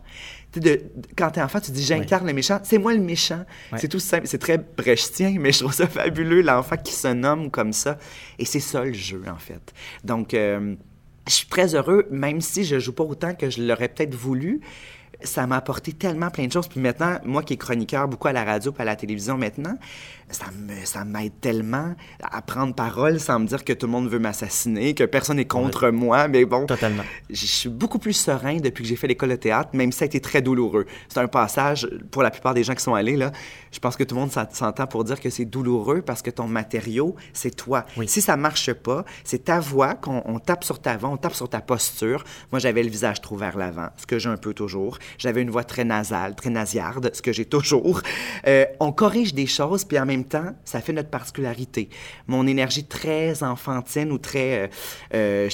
De, 0.55 0.81
quand 1.17 1.31
t'es 1.31 1.41
enfant, 1.41 1.59
tu 1.59 1.71
dis 1.71 1.83
j'incarne 1.83 2.25
le 2.25 2.33
méchant, 2.33 2.59
c'est 2.63 2.77
moi 2.77 2.93
le 2.93 3.01
méchant. 3.01 3.43
C'est 3.75 3.89
tout 3.89 3.99
simple, 3.99 4.25
c'est 4.25 4.37
très 4.37 4.57
brechtien, 4.57 5.35
mais 5.37 5.51
je 5.51 5.59
trouve 5.59 5.73
ça 5.73 5.85
fabuleux, 5.85 6.41
l'enfant 6.41 6.77
qui 6.77 6.93
se 6.93 7.09
nomme 7.09 7.51
comme 7.51 7.73
ça. 7.73 7.99
Et 8.39 8.45
c'est 8.45 8.61
ça 8.61 8.85
le 8.85 8.93
jeu, 8.93 9.21
en 9.27 9.37
fait. 9.37 9.73
Donc, 10.05 10.33
euh, 10.33 10.75
je 11.27 11.33
suis 11.33 11.47
très 11.47 11.75
heureux, 11.75 12.07
même 12.09 12.39
si 12.39 12.63
je 12.63 12.79
joue 12.79 12.93
pas 12.93 13.03
autant 13.03 13.35
que 13.35 13.49
je 13.49 13.61
l'aurais 13.61 13.89
peut-être 13.89 14.15
voulu 14.15 14.61
ça 15.23 15.47
m'a 15.47 15.57
apporté 15.57 15.93
tellement 15.93 16.29
plein 16.29 16.47
de 16.47 16.51
choses. 16.51 16.67
Puis 16.67 16.79
maintenant, 16.79 17.19
moi 17.23 17.43
qui 17.43 17.53
est 17.53 17.57
chroniqueur 17.57 18.07
beaucoup 18.07 18.27
à 18.27 18.33
la 18.33 18.43
radio 18.43 18.73
et 18.77 18.81
à 18.81 18.85
la 18.85 18.95
télévision 18.95 19.37
maintenant, 19.37 19.77
ça 20.29 20.45
me 20.51 20.73
ça 20.85 21.05
m'aide 21.05 21.39
tellement 21.39 21.95
à 22.21 22.41
prendre 22.41 22.73
parole 22.73 23.19
sans 23.19 23.39
me 23.39 23.47
dire 23.47 23.63
que 23.63 23.73
tout 23.73 23.85
le 23.85 23.91
monde 23.91 24.09
veut 24.09 24.19
m'assassiner, 24.19 24.93
que 24.93 25.03
personne 25.03 25.37
n'est 25.37 25.45
contre 25.45 25.89
moi. 25.89 26.27
Mais 26.27 26.45
bon, 26.45 26.65
totalement. 26.65 27.03
Je 27.29 27.45
suis 27.45 27.69
beaucoup 27.69 27.99
plus 27.99 28.13
serein 28.13 28.57
depuis 28.57 28.83
que 28.83 28.89
j'ai 28.89 28.95
fait 28.95 29.07
l'école 29.07 29.29
de 29.29 29.35
théâtre, 29.35 29.69
même 29.73 29.91
si 29.91 29.99
ça 29.99 30.05
a 30.05 30.07
été 30.07 30.19
très 30.19 30.41
douloureux. 30.41 30.85
C'est 31.09 31.19
un 31.19 31.27
passage 31.27 31.87
pour 32.11 32.23
la 32.23 32.31
plupart 32.31 32.53
des 32.53 32.63
gens 32.63 32.75
qui 32.75 32.83
sont 32.83 32.93
allés 32.93 33.17
là. 33.17 33.31
Je 33.71 33.79
pense 33.79 33.95
que 33.95 34.03
tout 34.03 34.15
le 34.15 34.21
monde 34.21 34.31
s'entend 34.31 34.87
pour 34.87 35.03
dire 35.03 35.19
que 35.19 35.29
c'est 35.29 35.45
douloureux 35.45 36.01
parce 36.01 36.21
que 36.21 36.29
ton 36.29 36.47
matériau, 36.47 37.15
c'est 37.33 37.55
toi. 37.55 37.85
Si 38.07 38.21
ça 38.21 38.37
marche 38.37 38.71
pas, 38.73 39.05
c'est 39.23 39.45
ta 39.45 39.59
voix 39.59 39.95
qu'on 39.95 40.39
tape 40.39 40.63
sur 40.63 40.79
ta 40.79 40.97
voix, 40.97 41.09
on 41.09 41.17
tape 41.17 41.35
sur 41.35 41.49
ta 41.49 41.61
posture. 41.61 42.23
Moi, 42.51 42.59
j'avais 42.59 42.83
le 42.83 42.89
visage 42.89 43.21
trop 43.21 43.35
vers 43.35 43.57
l'avant, 43.57 43.89
ce 43.97 44.05
que 44.05 44.19
j'ai 44.19 44.29
un 44.29 44.37
peu 44.37 44.53
toujours. 44.53 44.97
J'avais 45.17 45.41
une 45.41 45.49
voix 45.49 45.63
très 45.63 45.83
nasale, 45.83 46.35
très 46.35 46.49
nasillarde, 46.49 47.11
ce 47.13 47.21
que 47.21 47.33
j'ai 47.33 47.45
toujours. 47.45 48.01
Euh, 48.47 48.65
on 48.79 48.91
corrige 48.91 49.33
des 49.33 49.47
choses, 49.47 49.83
puis 49.83 49.99
en 49.99 50.05
même 50.05 50.14
temps, 50.23 50.55
ça 50.63 50.79
fait 50.81 50.93
notre 50.93 51.09
particularité. 51.09 51.89
Mon 52.27 52.47
énergie 52.47 52.85
très 52.85 53.43
enfantine 53.43 54.11
ou 54.11 54.17
très... 54.17 54.63
Euh, 54.63 54.67
euh 55.13 55.49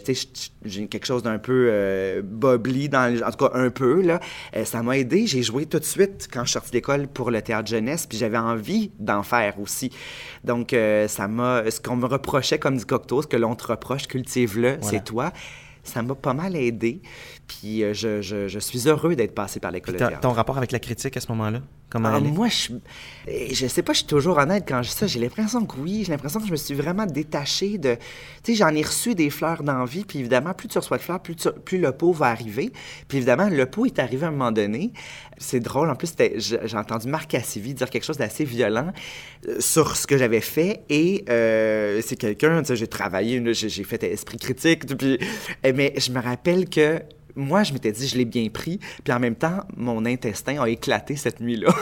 j'ai 0.63 0.87
quelque 0.87 1.05
chose 1.05 1.23
d'un 1.23 1.39
peu 1.39 1.69
euh, 1.71 2.21
bobli, 2.23 2.87
dans, 2.87 3.19
en 3.25 3.31
tout 3.31 3.45
cas 3.45 3.51
un 3.55 3.69
peu, 3.71 4.01
là. 4.01 4.19
Euh, 4.55 4.63
ça 4.63 4.83
m'a 4.83 4.97
aidé. 4.97 5.25
J'ai 5.25 5.41
joué 5.41 5.65
tout 5.65 5.79
de 5.79 5.85
suite 5.85 6.29
quand 6.31 6.41
je 6.41 6.49
suis 6.49 6.53
sorti 6.53 6.71
d'école 6.71 7.07
pour 7.07 7.31
le 7.31 7.41
théâtre 7.41 7.69
jeunesse, 7.69 8.05
puis 8.05 8.17
j'avais 8.17 8.37
envie 8.37 8.91
d'en 8.99 9.23
faire 9.23 9.59
aussi. 9.59 9.91
Donc, 10.43 10.75
ça 11.07 11.27
m'a... 11.27 11.69
Ce 11.69 11.79
qu'on 11.79 11.95
me 11.95 12.05
reprochait 12.05 12.59
comme 12.59 12.77
du 12.77 12.85
cocteau, 12.85 13.21
ce 13.21 13.27
que 13.27 13.37
l'on 13.37 13.55
te 13.55 13.67
reproche, 13.67 14.07
cultive-le, 14.07 14.77
c'est 14.81 15.03
toi 15.03 15.31
ça 15.83 16.01
m'a 16.01 16.15
pas 16.15 16.33
mal 16.33 16.55
aidé. 16.55 17.01
Puis 17.47 17.83
euh, 17.83 17.93
je, 17.93 18.21
je, 18.21 18.47
je, 18.47 18.59
suis 18.59 18.87
heureux 18.87 19.15
d'être 19.15 19.35
passé 19.35 19.59
par 19.59 19.71
l'école 19.71 19.95
de 19.95 19.99
théâtre. 19.99 20.19
Ton 20.19 20.31
rapport 20.31 20.57
avec 20.57 20.71
la 20.71 20.79
critique 20.79 21.17
à 21.17 21.19
ce 21.19 21.27
moment-là? 21.29 21.61
Comment 21.91 22.07
ah, 22.13 22.21
moi, 22.21 22.47
je, 22.47 22.71
je 23.51 23.67
sais 23.67 23.81
pas, 23.81 23.91
je 23.91 23.97
suis 23.97 24.07
toujours 24.07 24.37
honnête 24.37 24.63
quand 24.65 24.81
je 24.81 24.89
dis 24.89 24.95
ça. 24.95 25.07
J'ai 25.07 25.19
l'impression 25.19 25.65
que 25.65 25.75
oui. 25.77 26.03
J'ai 26.05 26.13
l'impression 26.13 26.39
que 26.39 26.45
je 26.45 26.51
me 26.51 26.55
suis 26.55 26.73
vraiment 26.73 27.05
détaché 27.05 27.77
de. 27.77 27.97
Tu 28.43 28.53
sais, 28.53 28.55
j'en 28.55 28.73
ai 28.73 28.81
reçu 28.81 29.13
des 29.13 29.29
fleurs 29.29 29.61
d'envie. 29.61 30.05
Puis 30.05 30.19
évidemment, 30.19 30.53
plus 30.53 30.69
tu 30.69 30.77
reçois 30.77 30.97
de 30.97 31.01
fleurs, 31.01 31.19
plus, 31.19 31.49
plus 31.65 31.79
le 31.79 31.91
pot 31.91 32.13
va 32.13 32.27
arriver. 32.27 32.71
Puis 33.09 33.17
évidemment, 33.17 33.49
le 33.49 33.65
pot 33.65 33.85
est 33.85 33.99
arrivé 33.99 34.23
à 34.23 34.29
un 34.29 34.31
moment 34.31 34.53
donné. 34.53 34.93
C'est 35.37 35.59
drôle. 35.59 35.89
En 35.89 35.95
plus, 35.95 36.15
j'ai 36.37 36.77
entendu 36.77 37.09
Marc 37.09 37.31
Cassivi 37.31 37.73
dire 37.73 37.89
quelque 37.89 38.05
chose 38.05 38.17
d'assez 38.17 38.45
violent 38.45 38.93
euh, 39.49 39.59
sur 39.59 39.97
ce 39.97 40.07
que 40.07 40.17
j'avais 40.17 40.39
fait. 40.39 40.83
Et 40.87 41.25
euh, 41.29 42.01
c'est 42.05 42.15
quelqu'un, 42.15 42.61
tu 42.61 42.67
sais, 42.67 42.75
j'ai 42.77 42.87
travaillé, 42.87 43.43
j'ai 43.53 43.83
fait 43.83 44.01
esprit 44.03 44.37
critique. 44.37 44.85
Puis, 44.95 45.19
mais 45.65 45.93
je 45.97 46.11
me 46.13 46.21
rappelle 46.21 46.69
que 46.69 47.01
moi, 47.35 47.63
je 47.63 47.73
m'étais 47.73 47.91
dit, 47.91 48.07
je 48.07 48.17
l'ai 48.17 48.25
bien 48.25 48.47
pris. 48.49 48.79
Puis 49.03 49.13
en 49.13 49.19
même 49.19 49.35
temps, 49.35 49.65
mon 49.75 50.05
intestin 50.05 50.61
a 50.61 50.69
éclaté 50.69 51.15
cette 51.15 51.39
nuit-là. 51.39 51.73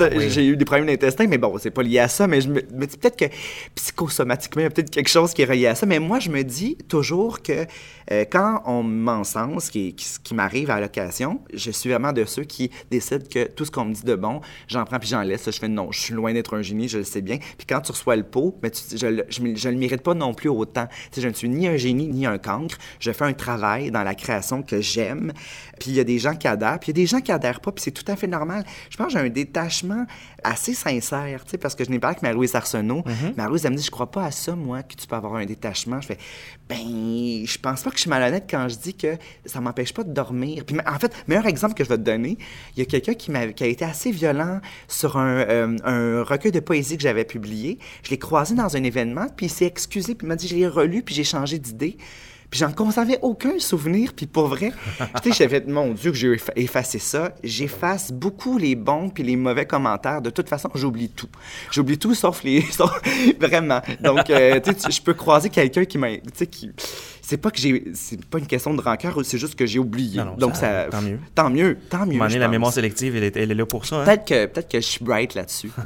Ah 0.00 0.10
j'ai 0.28 0.46
eu 0.46 0.56
des 0.56 0.64
problèmes 0.64 0.86
d'intestin, 0.86 1.26
mais 1.26 1.38
bon, 1.38 1.58
c'est 1.58 1.72
pas 1.72 1.82
lié 1.82 1.98
à 1.98 2.08
ça. 2.08 2.26
Mais 2.28 2.40
je 2.40 2.48
me, 2.48 2.60
dis 2.60 2.96
peut-être 2.96 3.16
que 3.16 3.34
psychosomatiquement, 3.74 4.60
il 4.60 4.64
y 4.64 4.66
a 4.66 4.70
peut-être 4.70 4.90
quelque 4.90 5.08
chose 5.08 5.34
qui 5.34 5.42
est 5.42 5.44
relié 5.44 5.66
à 5.66 5.74
ça. 5.74 5.86
Mais 5.86 5.98
moi, 5.98 6.20
je 6.20 6.30
me 6.30 6.42
dis 6.44 6.76
toujours 6.88 7.42
que 7.42 7.66
euh, 8.12 8.24
quand 8.30 8.62
on 8.64 8.82
m'encense, 8.82 9.70
qui, 9.70 9.94
qui, 9.94 10.06
qui 10.22 10.34
m'arrive 10.34 10.70
à 10.70 10.80
l'occasion, 10.80 11.40
je 11.52 11.70
suis 11.70 11.90
vraiment 11.90 12.12
de 12.12 12.24
ceux 12.24 12.44
qui 12.44 12.70
décident 12.90 13.24
que 13.28 13.48
tout 13.48 13.64
ce 13.64 13.70
qu'on 13.70 13.86
me 13.86 13.94
dit 13.94 14.04
de 14.04 14.14
bon, 14.14 14.40
j'en 14.68 14.84
prends 14.84 14.98
puis 14.98 15.08
j'en 15.08 15.22
laisse. 15.22 15.50
Je 15.50 15.58
fais 15.58 15.68
non, 15.68 15.90
je 15.90 16.00
suis 16.00 16.14
loin 16.14 16.32
d'être 16.32 16.56
un 16.56 16.62
génie, 16.62 16.88
je 16.88 16.98
le 16.98 17.04
sais 17.04 17.22
bien. 17.22 17.38
Puis 17.38 17.66
quand 17.68 17.80
tu 17.80 17.92
reçois 17.92 18.16
le 18.16 18.22
pot, 18.22 18.56
mais 18.62 18.70
tu, 18.70 18.82
je, 18.96 19.06
ne 19.06 19.70
le 19.70 19.78
mérite 19.78 20.02
pas 20.02 20.14
non 20.14 20.34
plus 20.34 20.48
autant. 20.48 20.86
je 21.16 21.26
ne 21.26 21.32
suis 21.32 21.48
ni 21.48 21.66
un 21.66 21.76
génie 21.76 22.08
ni 22.08 22.26
un 22.26 22.38
cancre. 22.38 22.78
Je 23.00 23.10
fais 23.12 23.24
un 23.24 23.32
travail 23.32 23.90
dans 23.90 24.02
la 24.02 24.14
création 24.14 24.62
que 24.68 24.80
j'aime. 24.80 25.32
Puis 25.80 25.90
il 25.90 25.94
y 25.94 26.00
a 26.00 26.04
des 26.04 26.18
gens 26.18 26.34
qui 26.34 26.46
adhèrent, 26.46 26.78
puis 26.78 26.92
il 26.92 26.98
y 26.98 27.00
a 27.00 27.02
des 27.02 27.06
gens 27.06 27.20
qui 27.20 27.32
adhèrent 27.32 27.60
pas, 27.60 27.72
puis 27.72 27.82
c'est 27.82 27.90
tout 27.90 28.04
à 28.10 28.16
fait 28.16 28.26
normal. 28.26 28.64
Je 28.90 28.96
pense 28.96 29.08
que 29.08 29.12
j'ai 29.14 29.18
un 29.18 29.28
détachement 29.28 30.06
assez 30.44 30.74
sincère, 30.74 31.44
tu 31.44 31.52
sais, 31.52 31.58
parce 31.58 31.74
que 31.74 31.84
je 31.84 31.90
n'ai 31.90 31.98
pas 31.98 32.08
avec 32.08 32.22
Marie-Louise 32.22 32.54
Arsenault. 32.54 33.02
Mm-hmm. 33.02 33.36
Marie-Louise, 33.36 33.64
elle 33.64 33.72
me 33.72 33.76
dit, 33.76 33.82
je 33.82 33.90
crois 33.90 34.10
pas 34.10 34.24
à 34.24 34.30
ça, 34.30 34.54
moi, 34.54 34.82
que 34.82 34.94
tu 34.94 35.06
peux 35.06 35.16
avoir 35.16 35.36
un 35.36 35.46
détachement. 35.46 36.00
Je 36.00 36.08
fais, 36.08 36.18
ben, 36.68 36.76
je 36.78 37.58
pense 37.58 37.82
pas 37.82 37.90
que 37.90 37.96
je 37.96 38.02
suis 38.02 38.10
malhonnête 38.10 38.44
quand 38.48 38.68
je 38.68 38.76
dis 38.76 38.94
que 38.94 39.16
ça 39.46 39.60
m'empêche 39.60 39.92
pas 39.92 40.04
de 40.04 40.12
dormir. 40.12 40.64
Puis 40.64 40.76
en 40.86 40.98
fait, 40.98 41.12
meilleur 41.26 41.46
exemple 41.46 41.74
que 41.74 41.84
je 41.84 41.88
vais 41.88 41.96
te 41.96 42.02
donner, 42.02 42.36
il 42.76 42.80
y 42.80 42.82
a 42.82 42.84
quelqu'un 42.84 43.14
qui, 43.14 43.32
qui 43.54 43.64
a 43.64 43.66
été 43.66 43.84
assez 43.84 44.10
violent 44.10 44.60
sur 44.86 45.16
un, 45.16 45.38
euh, 45.38 45.76
un 45.84 46.22
recueil 46.22 46.52
de 46.52 46.60
poésie 46.60 46.96
que 46.96 47.02
j'avais 47.02 47.24
publié. 47.24 47.78
Je 48.02 48.10
l'ai 48.10 48.18
croisé 48.18 48.54
dans 48.54 48.76
un 48.76 48.82
événement, 48.82 49.26
puis 49.36 49.46
il 49.46 49.50
s'est 49.50 49.66
excusé, 49.66 50.14
puis 50.14 50.26
il 50.26 50.28
m'a 50.28 50.36
dit, 50.36 50.48
je 50.48 50.56
l'ai 50.56 50.68
relu, 50.68 51.02
puis 51.02 51.14
j'ai 51.14 51.24
changé 51.24 51.58
d'idée. 51.58 51.96
Puis 52.50 52.60
j'en 52.60 52.72
conservais 52.72 53.18
aucun 53.22 53.58
souvenir. 53.58 54.12
Puis 54.14 54.26
pour 54.26 54.48
vrai, 54.48 54.72
tu 55.22 55.32
sais, 55.32 55.38
j'avais, 55.38 55.60
mon 55.66 55.92
Dieu, 55.92 56.12
que 56.12 56.16
j'ai 56.16 56.36
effacé 56.56 56.98
ça. 56.98 57.32
J'efface 57.44 58.10
beaucoup 58.10 58.58
les 58.58 58.74
bons 58.74 59.10
puis 59.10 59.22
les 59.22 59.36
mauvais 59.36 59.66
commentaires. 59.66 60.22
De 60.22 60.30
toute 60.30 60.48
façon, 60.48 60.70
j'oublie 60.74 61.10
tout. 61.10 61.28
J'oublie 61.70 61.98
tout 61.98 62.14
sauf 62.14 62.42
les. 62.42 62.64
vraiment. 63.40 63.80
Donc, 64.00 64.30
euh, 64.30 64.60
tu 64.60 64.72
sais, 64.78 64.90
je 64.90 65.02
peux 65.02 65.14
croiser 65.14 65.50
quelqu'un 65.50 65.84
qui 65.84 65.98
m'a. 65.98 66.10
Tu 66.10 66.22
sais, 66.34 66.46
qui. 66.46 66.70
C'est 67.20 67.36
pas 67.36 67.50
que 67.50 67.58
j'ai. 67.58 67.84
C'est 67.92 68.24
pas 68.24 68.38
une 68.38 68.46
question 68.46 68.72
de 68.72 68.80
rancœur, 68.80 69.18
c'est 69.22 69.38
juste 69.38 69.54
que 69.54 69.66
j'ai 69.66 69.78
oublié. 69.78 70.22
Donc, 70.38 70.56
ça, 70.56 70.84
Tant 70.84 71.02
mieux. 71.02 71.18
Tant 71.34 71.50
mieux. 71.50 71.78
Tant 71.90 72.06
mieux. 72.06 72.38
la 72.38 72.48
mémoire 72.48 72.72
sélective, 72.72 73.16
elle 73.16 73.24
est, 73.24 73.36
elle 73.36 73.50
est 73.50 73.54
là 73.54 73.66
pour 73.66 73.84
ça. 73.84 74.00
Hein? 74.00 74.04
Peut-être 74.04 74.24
que, 74.24 74.46
peut 74.46 74.62
que 74.62 74.80
je 74.80 74.86
suis 74.86 75.04
bright 75.04 75.34
là-dessus. 75.34 75.70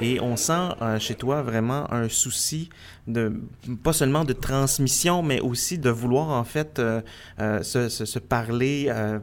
Et 0.00 0.20
on 0.20 0.36
sent 0.36 0.74
euh, 0.82 0.98
chez 0.98 1.14
toi 1.14 1.42
vraiment 1.42 1.90
un 1.92 2.08
souci 2.08 2.68
de 3.06 3.40
pas 3.84 3.92
seulement 3.92 4.24
de 4.24 4.32
transmission, 4.32 5.22
mais 5.22 5.40
aussi 5.40 5.78
de 5.78 5.90
vouloir 5.90 6.30
en 6.30 6.44
fait 6.44 6.78
euh, 6.78 7.00
euh 7.40 7.62
se, 7.62 7.88
se, 7.88 8.04
se, 8.04 8.18
parler 8.18 8.86
euh, 8.88 9.18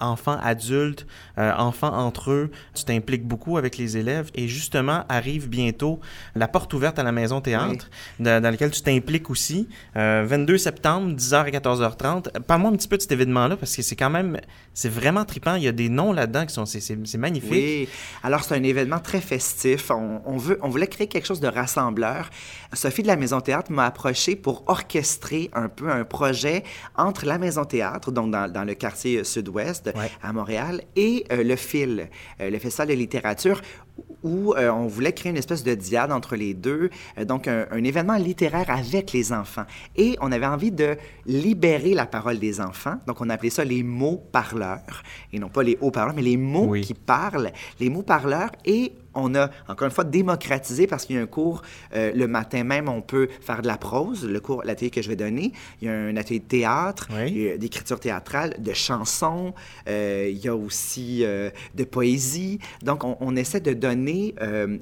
enfants, 0.00 0.38
adultes, 0.42 1.06
euh, 1.38 1.52
enfants 1.56 1.92
entre 1.92 2.30
eux. 2.30 2.50
Tu 2.74 2.84
t'impliques 2.84 3.26
beaucoup 3.26 3.58
avec 3.58 3.76
les 3.76 3.96
élèves 3.96 4.30
et 4.34 4.48
justement 4.48 5.04
arrive 5.08 5.48
bientôt 5.48 6.00
la 6.34 6.48
porte 6.48 6.72
ouverte 6.72 6.98
à 6.98 7.02
la 7.02 7.12
maison 7.12 7.40
théâtre 7.40 7.90
dans, 8.18 8.42
dans 8.42 8.50
laquelle 8.50 8.70
tu 8.70 8.80
t'impliques 8.80 9.28
aussi. 9.30 9.68
22 9.94 10.58
septembre, 10.58 11.14
10h 11.14 11.34
à 11.34 11.50
14h30. 11.50 12.40
Parle-moi 12.40 12.70
un 12.70 12.76
petit 12.76 12.88
peu 12.88 12.96
de 12.96 13.02
cet 13.02 13.12
événement-là 13.12 13.56
parce 13.56 13.76
que 13.76 13.82
c'est 13.82 13.96
quand 13.96 14.10
même, 14.10 14.40
c'est 14.72 14.88
vraiment 14.88 15.24
trippant. 15.24 15.56
Il 15.56 15.62
y 15.62 15.68
a 15.68 15.72
des 15.72 15.88
noms 15.88 16.12
là-dedans 16.12 16.46
qui 16.46 16.54
sont, 16.54 16.64
c'est 16.66 17.16
magnifique. 17.16 17.50
Oui. 17.50 17.88
Alors 18.22 18.44
c'est 18.44 18.54
un 18.54 18.62
événement 18.62 18.98
très 18.98 19.20
festif. 19.20 19.90
On, 19.90 20.22
on, 20.24 20.36
veut, 20.36 20.58
on 20.62 20.68
voulait 20.68 20.86
créer 20.86 21.06
quelque 21.06 21.26
chose 21.26 21.40
de 21.40 21.48
rassembleur. 21.48 22.30
Sophie 22.72 23.02
de 23.02 23.08
la 23.08 23.16
Maison 23.26 23.40
Théâtre 23.40 23.72
m'a 23.72 23.86
approché 23.86 24.36
pour 24.36 24.62
orchestrer 24.68 25.50
un 25.52 25.68
peu 25.68 25.90
un 25.90 26.04
projet 26.04 26.62
entre 26.94 27.26
la 27.26 27.38
Maison 27.38 27.64
Théâtre, 27.64 28.12
donc 28.12 28.30
dans, 28.30 28.48
dans 28.48 28.62
le 28.62 28.74
quartier 28.74 29.24
sud-ouest 29.24 29.90
à 30.22 30.32
Montréal, 30.32 30.82
et 30.94 31.24
euh, 31.32 31.42
le 31.42 31.56
FIL, 31.56 32.08
euh, 32.40 32.50
le 32.50 32.58
Festival 32.60 32.86
de 32.86 32.92
littérature, 32.92 33.60
où 34.22 34.54
euh, 34.54 34.70
on 34.70 34.86
voulait 34.86 35.12
créer 35.12 35.30
une 35.30 35.38
espèce 35.38 35.64
de 35.64 35.74
diade 35.74 36.12
entre 36.12 36.36
les 36.36 36.54
deux, 36.54 36.88
donc 37.24 37.48
un, 37.48 37.66
un, 37.72 37.82
événement 37.82 38.16
littéraire 38.16 38.70
avec 38.70 39.12
les 39.12 39.32
enfants. 39.32 39.64
Et 39.96 40.16
on 40.20 40.30
avait 40.30 40.46
envie 40.46 40.70
de 40.70 40.96
libérer 41.26 41.94
la 41.94 42.06
parole 42.06 42.38
des 42.38 42.60
enfants, 42.60 42.94
donc 43.08 43.20
on 43.20 43.28
appelait 43.28 43.50
ça 43.50 43.64
les 43.64 43.82
mots 43.82 44.22
parleurs, 44.30 45.02
et 45.32 45.40
non 45.40 45.48
pas 45.48 45.64
les 45.64 45.76
hauts 45.80 45.90
parleurs, 45.90 46.14
mais 46.14 46.22
les 46.22 46.36
mots 46.36 46.74
qui 46.80 46.94
parlent, 46.94 47.50
les 47.80 47.90
mots 47.90 48.02
parleurs, 48.02 48.52
et 48.64 48.92
on 49.16 49.34
a, 49.34 49.50
encore 49.68 49.86
une 49.86 49.92
fois, 49.92 50.04
démocratisé 50.04 50.86
parce 50.86 51.04
qu'il 51.04 51.16
y 51.16 51.18
a 51.18 51.22
un 51.22 51.26
cours 51.26 51.62
euh, 51.94 52.12
le 52.14 52.26
matin 52.26 52.64
même, 52.64 52.88
on 52.88 53.02
peut 53.02 53.28
faire 53.40 53.62
de 53.62 53.66
la 53.66 53.78
prose, 53.78 54.24
le 54.24 54.40
cours, 54.40 54.62
l'atelier 54.64 54.90
que 54.90 55.02
je 55.02 55.08
vais 55.08 55.16
donner. 55.16 55.52
Il 55.80 55.88
y 55.88 55.90
a 55.90 55.94
un 55.94 56.16
atelier 56.16 56.40
de 56.40 56.44
théâtre, 56.44 57.08
d'écriture 57.58 58.00
théâtrale, 58.00 58.54
de 58.58 58.72
chansons. 58.72 59.54
Euh, 59.88 60.28
il 60.30 60.38
y 60.38 60.48
a 60.48 60.54
aussi 60.54 61.24
euh, 61.24 61.50
de 61.74 61.84
poésie. 61.84 62.58
Donc, 62.82 63.02
on, 63.04 63.36
essaie 63.36 63.60
de 63.60 63.74
donner 63.74 64.34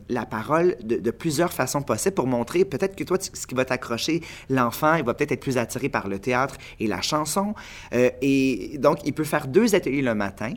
la 0.09 0.27
parole 0.27 0.77
de, 0.83 1.11
plusieurs 1.11 1.53
façons 1.53 1.83
possibles 1.83 2.15
pour 2.15 2.27
montrer 2.27 2.65
peut-être 2.65 2.95
que 2.95 3.03
toi, 3.03 3.19
ce 3.21 3.47
qui 3.47 3.55
va 3.55 3.65
t'accrocher, 3.65 4.21
l'enfant, 4.49 4.95
il 4.95 5.05
va 5.05 5.15
peut-être 5.15 5.33
être 5.33 5.41
plus 5.41 5.59
attiré 5.59 5.89
par 5.89 6.09
le 6.09 6.19
théâtre 6.19 6.57
et 6.79 6.87
la 6.87 7.01
chanson. 7.01 7.55
et 7.93 8.77
donc, 8.79 8.99
il 9.05 9.13
peut 9.13 9.25
faire 9.25 9.49
deux 9.49 9.75
ateliers 9.75 10.03
le 10.03 10.15
matin. 10.15 10.55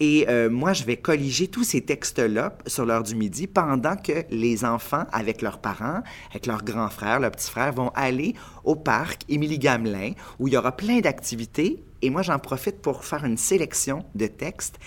Et 0.00 0.26
moi, 0.48 0.72
je 0.72 0.84
vais 0.84 0.96
colliger 0.96 1.48
tous 1.48 1.64
ces 1.64 1.80
textes-là 1.80 2.56
sur 2.66 2.86
l'heure 2.86 3.02
du 3.02 3.14
midi 3.14 3.46
pendant 3.46 3.96
que 3.96 4.24
les 4.30 4.64
enfants, 4.64 5.04
avec 5.12 5.42
leurs 5.42 5.58
parents, 5.58 6.02
avec 6.30 6.46
leurs 6.46 6.62
grands 6.62 6.90
frères, 6.90 7.20
leurs 7.20 7.32
petits 7.32 7.50
frères, 7.50 7.72
vont 7.72 7.90
aller 7.94 8.34
au 8.64 8.76
parc 8.76 9.22
Émilie 9.28 9.58
Gamelin 9.58 10.12
où 10.38 10.48
il 10.48 10.54
y 10.54 10.56
aura 10.56 10.76
plein 10.76 11.00
d'activités. 11.00 11.82
Et 12.00 12.10
moi, 12.10 12.22
j'en 12.22 12.38
profite 12.38 12.80
pour 12.80 13.04
faire 13.04 13.24
une 13.24 13.36
sélection 13.36 14.04
de 14.14 14.26
textes. 14.28 14.78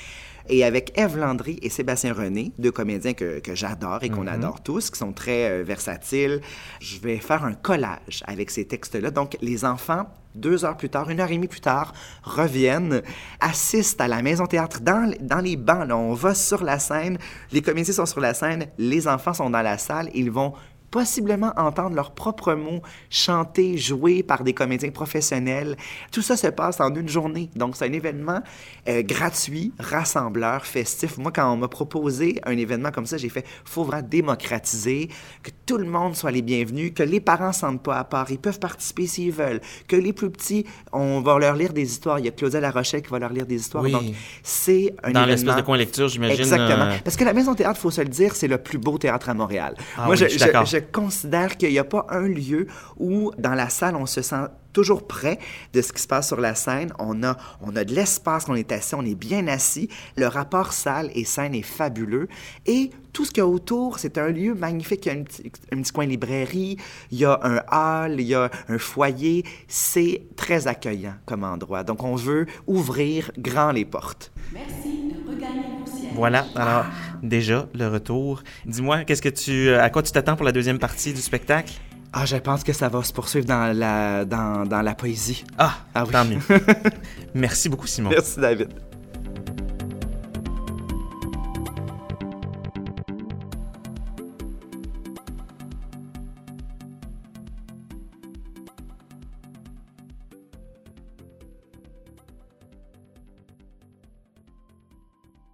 Et 0.49 0.63
avec 0.63 0.91
Eve 0.97 1.17
Landry 1.17 1.59
et 1.61 1.69
Sébastien 1.69 2.13
René, 2.13 2.51
deux 2.57 2.71
comédiens 2.71 3.13
que, 3.13 3.39
que 3.39 3.55
j'adore 3.55 4.03
et 4.03 4.09
qu'on 4.09 4.27
adore 4.27 4.61
tous, 4.63 4.89
qui 4.89 4.97
sont 4.97 5.13
très 5.13 5.49
euh, 5.49 5.63
versatiles, 5.63 6.41
je 6.79 6.99
vais 6.99 7.17
faire 7.17 7.43
un 7.43 7.53
collage 7.53 8.23
avec 8.25 8.51
ces 8.51 8.65
textes-là. 8.65 9.11
Donc, 9.11 9.37
les 9.41 9.65
enfants 9.65 10.07
deux 10.35 10.65
heures 10.65 10.77
plus 10.77 10.89
tard, 10.89 11.09
une 11.09 11.19
heure 11.19 11.29
et 11.29 11.35
demie 11.35 11.47
plus 11.47 11.61
tard, 11.61 11.93
reviennent, 12.23 13.01
assistent 13.39 14.01
à 14.01 14.07
la 14.07 14.21
maison 14.21 14.45
théâtre 14.45 14.79
dans, 14.81 15.13
dans 15.19 15.39
les 15.39 15.57
bancs. 15.57 15.87
Là, 15.87 15.97
on 15.97 16.13
va 16.13 16.33
sur 16.33 16.63
la 16.63 16.79
scène, 16.79 17.17
les 17.51 17.61
comédiens 17.61 17.93
sont 17.93 18.05
sur 18.05 18.21
la 18.21 18.33
scène, 18.33 18.67
les 18.77 19.07
enfants 19.07 19.33
sont 19.33 19.49
dans 19.49 19.61
la 19.61 19.77
salle, 19.77 20.09
ils 20.13 20.31
vont 20.31 20.53
possiblement 20.91 21.53
entendre 21.55 21.95
leurs 21.95 22.11
propres 22.11 22.53
mots 22.53 22.81
chantés, 23.09 23.77
joués 23.77 24.23
par 24.23 24.43
des 24.43 24.53
comédiens 24.53 24.91
professionnels. 24.91 25.77
Tout 26.11 26.21
ça 26.21 26.35
se 26.37 26.47
passe 26.47 26.79
en 26.81 26.93
une 26.93 27.07
journée. 27.07 27.49
Donc, 27.55 27.75
c'est 27.77 27.85
un 27.87 27.93
événement 27.93 28.41
euh, 28.89 29.01
gratuit, 29.01 29.71
rassembleur, 29.79 30.65
festif. 30.65 31.17
Moi, 31.17 31.31
quand 31.33 31.51
on 31.51 31.57
m'a 31.57 31.69
proposé 31.69 32.39
un 32.45 32.57
événement 32.57 32.91
comme 32.91 33.05
ça, 33.05 33.17
j'ai 33.17 33.29
fait, 33.29 33.45
faut 33.63 33.83
vraiment 33.85 34.05
démocratiser, 34.07 35.09
que 35.43 35.51
tout 35.65 35.77
le 35.77 35.85
monde 35.85 36.15
soit 36.15 36.31
les 36.31 36.41
bienvenus, 36.41 36.91
que 36.93 37.03
les 37.03 37.21
parents 37.21 37.49
ne 37.49 37.53
sentent 37.53 37.83
pas 37.83 37.97
à 37.97 38.03
part, 38.03 38.29
ils 38.29 38.37
peuvent 38.39 38.59
participer 38.59 39.07
s'ils 39.07 39.31
veulent, 39.31 39.61
que 39.87 39.95
les 39.95 40.11
plus 40.13 40.29
petits, 40.29 40.65
on 40.91 41.21
va 41.21 41.39
leur 41.39 41.55
lire 41.55 41.71
des 41.73 41.89
histoires. 41.89 42.19
Il 42.19 42.25
y 42.25 42.27
a 42.27 42.31
Claudia 42.31 42.59
Larochelle 42.59 43.01
qui 43.01 43.09
va 43.09 43.19
leur 43.19 43.31
lire 43.31 43.45
des 43.45 43.55
histoires. 43.55 43.83
Oui. 43.83 43.91
Donc, 43.91 44.03
c'est 44.43 44.93
un 45.03 45.11
Dans 45.11 45.25
l'espèce 45.25 45.55
de 45.55 45.61
coin 45.61 45.77
lecture, 45.77 46.09
j'imagine. 46.09 46.39
Exactement. 46.41 46.85
euh, 46.85 46.97
Parce 47.03 47.15
que 47.15 47.23
la 47.23 47.33
Maison 47.33 47.55
Théâtre, 47.55 47.79
faut 47.79 47.91
se 47.91 48.01
le 48.01 48.09
dire, 48.09 48.35
c'est 48.35 48.47
le 48.47 48.57
plus 48.57 48.77
beau 48.77 48.97
théâtre 48.97 49.29
à 49.29 49.33
Montréal. 49.33 49.75
Ah 49.97 50.05
Moi, 50.05 50.15
oui, 50.15 50.17
je, 50.17 50.27
je 50.27 50.37
je 50.37 50.80
considère 50.81 51.57
qu'il 51.57 51.69
n'y 51.69 51.79
a 51.79 51.83
pas 51.83 52.05
un 52.09 52.27
lieu 52.27 52.67
où, 52.97 53.31
dans 53.37 53.53
la 53.53 53.69
salle, 53.69 53.95
on 53.95 54.05
se 54.05 54.21
sent 54.21 54.47
toujours 54.73 55.05
près 55.05 55.37
de 55.73 55.81
ce 55.81 55.91
qui 55.91 56.01
se 56.01 56.07
passe 56.07 56.27
sur 56.27 56.39
la 56.39 56.55
scène. 56.55 56.93
On 56.99 57.23
a, 57.23 57.37
on 57.61 57.75
a 57.75 57.83
de 57.83 57.93
l'espace, 57.93 58.45
on 58.47 58.55
est 58.55 58.71
assis, 58.71 58.95
on 58.95 59.05
est 59.05 59.15
bien 59.15 59.47
assis. 59.47 59.89
Le 60.15 60.27
rapport 60.27 60.73
salle 60.73 61.11
et 61.13 61.25
scène 61.25 61.53
est 61.53 61.61
fabuleux. 61.61 62.27
Et 62.65 62.91
tout 63.13 63.25
ce 63.25 63.31
qu'il 63.31 63.39
y 63.39 63.41
a 63.41 63.47
autour, 63.47 63.99
c'est 63.99 64.17
un 64.17 64.29
lieu 64.29 64.53
magnifique. 64.53 65.05
Il 65.05 65.13
y 65.13 65.15
a 65.15 65.19
un 65.19 65.23
petit, 65.81 65.91
coin 65.91 66.05
librairie, 66.05 66.77
il 67.11 67.17
y 67.17 67.25
a 67.25 67.39
un 67.43 67.61
hall, 67.69 68.19
il 68.19 68.27
y 68.27 68.35
a 68.35 68.49
un 68.69 68.77
foyer. 68.77 69.43
C'est 69.67 70.23
très 70.35 70.67
accueillant 70.67 71.15
comme 71.25 71.43
endroit. 71.43 71.83
Donc, 71.83 72.03
on 72.03 72.15
veut 72.15 72.45
ouvrir 72.67 73.31
grand 73.37 73.71
les 73.71 73.85
portes. 73.85 74.31
Merci 74.53 75.11
de. 75.13 75.80
Voilà, 76.13 76.45
alors 76.55 76.85
déjà 77.23 77.67
le 77.73 77.87
retour. 77.87 78.43
Dis-moi, 78.65 79.03
qu'est-ce 79.05 79.21
que 79.21 79.29
tu, 79.29 79.73
à 79.73 79.89
quoi 79.89 80.03
tu 80.03 80.11
t'attends 80.11 80.35
pour 80.35 80.45
la 80.45 80.51
deuxième 80.51 80.79
partie 80.79 81.13
du 81.13 81.21
spectacle? 81.21 81.73
Ah, 82.13 82.25
je 82.25 82.35
pense 82.35 82.63
que 82.65 82.73
ça 82.73 82.89
va 82.89 83.01
se 83.03 83.13
poursuivre 83.13 83.45
dans 83.45 83.75
la, 83.77 84.25
dans, 84.25 84.65
dans 84.65 84.81
la 84.81 84.93
poésie. 84.95 85.45
Ah, 85.57 85.75
Ah 85.95 86.03
oui. 86.05 86.11
tant 86.11 86.25
mieux. 86.25 86.39
Merci 87.33 87.69
beaucoup, 87.69 87.87
Simon. 87.87 88.09
Merci, 88.09 88.39
David. 88.39 88.67